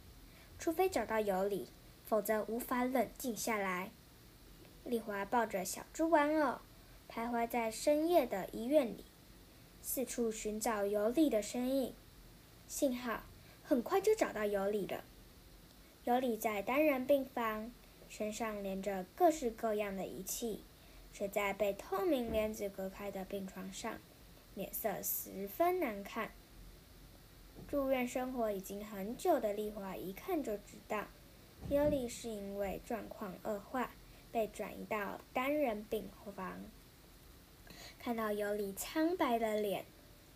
[0.59, 1.71] 除非找到尤里，
[2.05, 3.91] 否则无法冷静下来。
[4.85, 6.59] 丽华抱着小猪玩偶。
[7.07, 9.05] 徘徊在深夜的医院里，
[9.81, 11.95] 四处寻找尤里的身影。
[12.67, 13.23] 幸好，
[13.65, 15.03] 很快就找到尤里了。
[16.05, 17.73] 尤里在单人病房，
[18.09, 20.63] 身上连着各式各样的仪器，
[21.13, 23.99] 睡在被透明帘子隔开的病床上，
[24.55, 26.33] 脸色十分难看。
[27.67, 31.07] 住院生活已经很久的丽华一看就知道，
[31.71, 33.91] 尤里是因为状况恶化，
[34.31, 36.61] 被转移到单人病房。
[37.99, 39.87] 看到尤里苍白的脸，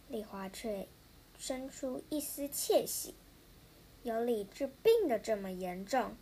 [0.08, 0.88] 丽华却
[1.38, 3.14] 生出一丝窃喜。
[4.02, 6.16] 尤里治病的这么严重，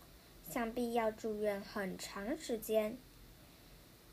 [0.49, 2.99] 想必要住院很长时间。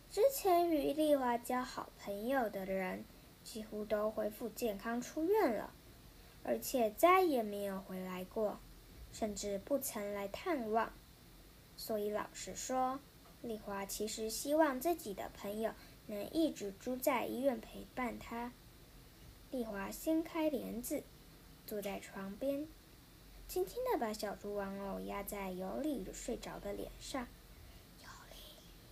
[0.10, 3.06] 之前与丽华交好朋友的人，
[3.44, 5.74] 几乎都恢复健康出院了，
[6.44, 8.60] 而且再也没有回来过，
[9.12, 10.94] 甚至不曾来探望。
[11.76, 13.00] 所以老实说，
[13.42, 15.74] 丽华其实希望自己的朋友。
[16.06, 18.52] 能一直住在医院陪伴她。
[19.54, 21.04] 丽华掀开帘子，
[21.68, 22.68] 坐在床边，
[23.48, 27.28] 轻轻的把小猪玩偶压在尤里睡着的脸上。
[28.02, 28.36] 尤里，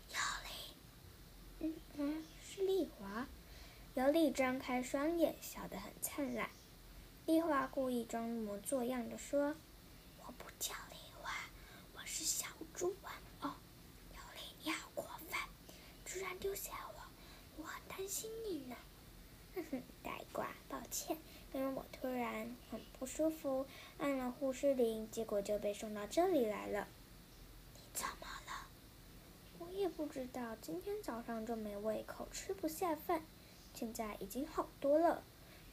[0.09, 0.75] 尤里，
[1.61, 3.27] 嗯嗯，是丽华。
[3.95, 6.51] 尤里张开双眼，笑得很灿烂。
[7.25, 9.55] 丽华故意装模作样的说
[10.23, 11.33] ：“我不叫丽华，
[11.95, 12.45] 我是小
[12.75, 13.49] 猪玩偶。”
[14.13, 15.39] 尤里，你好过分！
[16.05, 17.01] 居然丢下我，
[17.57, 18.75] 我很担心你呢。
[19.69, 21.17] 哼，呆瓜，抱歉，
[21.53, 23.65] 因为我突然很不舒服，
[23.97, 26.87] 按了护士铃，结果就被送到这里来了。
[27.75, 28.67] 你怎么了？
[29.59, 33.23] 我也不知道，今天早上就没胃口，吃不下饭，
[33.73, 35.23] 现在已经好多了。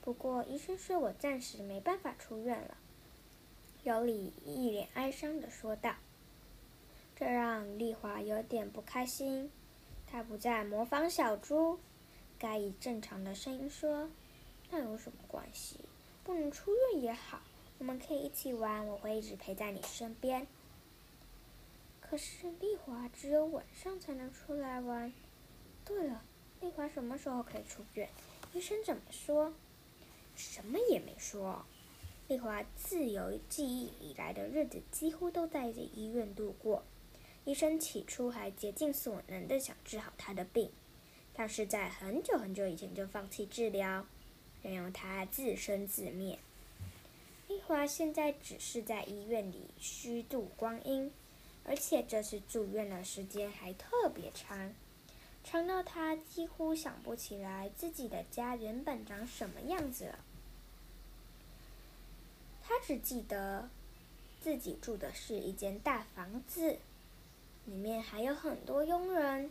[0.02, 2.76] 不过医生说我暂时没办法出院了。
[3.84, 5.94] 尤里一脸哀伤的说道。
[7.16, 9.50] 这让丽华有点不开心，
[10.06, 11.78] 她不再模仿小猪。
[12.38, 14.08] 该以正常的声音说
[14.70, 15.80] ：“那有什么关系？
[16.24, 17.40] 不能出院也好，
[17.78, 20.46] 我们可以一起玩，我会一直陪在你身边。”
[22.00, 25.12] 可是丽华只有晚上才能出来玩。
[25.84, 26.22] 对了，
[26.60, 28.08] 丽华什么时候可以出院？
[28.54, 29.52] 医生怎么说？
[30.36, 31.64] 什么也没说。
[32.28, 36.82] 丽华自有记忆以来的日子几乎都在医院度过。
[37.44, 40.70] 医生起初还竭尽所能的想治好她的病。
[41.38, 44.04] 但是在很久很久以前就放弃治疗，
[44.60, 46.36] 任由他自生自灭。
[47.46, 51.12] 丽华现在只是在医院里虚度光阴，
[51.62, 54.74] 而且这次住院的时间还特别长，
[55.44, 60.18] 长到她几乎想不起来自己的家原本长什么样子了。
[62.64, 63.70] 她只记得
[64.40, 66.78] 自己住的是一间大房子，
[67.64, 69.48] 里面还有很多佣人。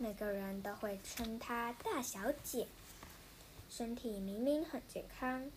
[0.00, 2.68] 每个人都会称她大小姐，
[3.68, 5.50] 身体明明很健康，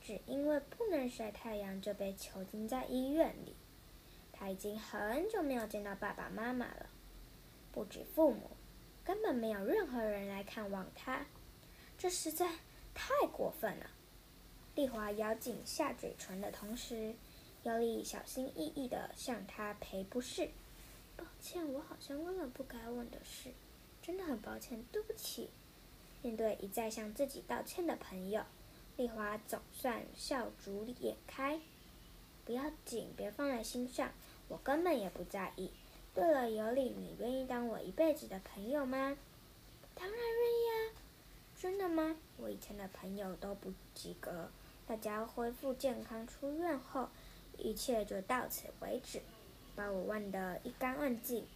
[0.00, 3.56] 只因为不能晒太阳就被囚禁在医院里。
[4.32, 6.86] 她已经很久没有见到爸爸妈妈了，
[7.72, 8.50] 不止父母，
[9.04, 11.26] 根本没有任何人来看望她，
[11.98, 12.48] 这实在
[12.94, 13.90] 太过分了。
[14.76, 17.12] 丽华咬紧下嘴唇的同时，
[17.64, 20.48] 尤里小心翼翼地向她赔不是。
[21.16, 23.52] 抱歉，我好像问了不该问的事。
[24.06, 25.48] 真的很抱歉，对不起。
[26.20, 28.42] 面对一再向自己道歉的朋友，
[28.98, 31.58] 丽华总算笑逐颜开。
[32.44, 34.12] 不要紧，别放在心上，
[34.48, 35.70] 我根本也不在意。
[36.12, 39.16] 对了，尤里，你愿意当我一辈子的朋友吗？
[39.94, 41.00] 当然愿意啊！
[41.56, 42.16] 真的吗？
[42.36, 44.50] 我以前的朋友都不及格，
[44.86, 47.08] 大家恢复健康出院后，
[47.56, 49.22] 一切就到此为止，
[49.74, 51.46] 把我忘得一干二净，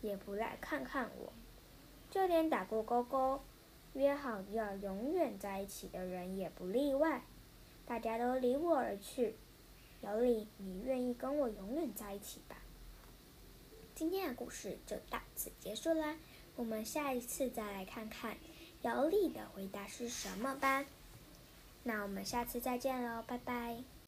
[0.00, 1.30] 也不来看看我。
[2.10, 3.40] 就连打过勾勾、
[3.94, 7.22] 约好要永远在一起的人也不例外，
[7.86, 9.36] 大家都离我而去。
[10.00, 12.56] 尤里，你愿意跟我永远在一起吧？
[13.94, 16.16] 今天的故事就到此结束啦，
[16.54, 18.36] 我们下一次再来看看
[18.82, 20.84] 尤里的回答是什么吧。
[21.82, 23.88] 那我们下次再见喽，拜拜。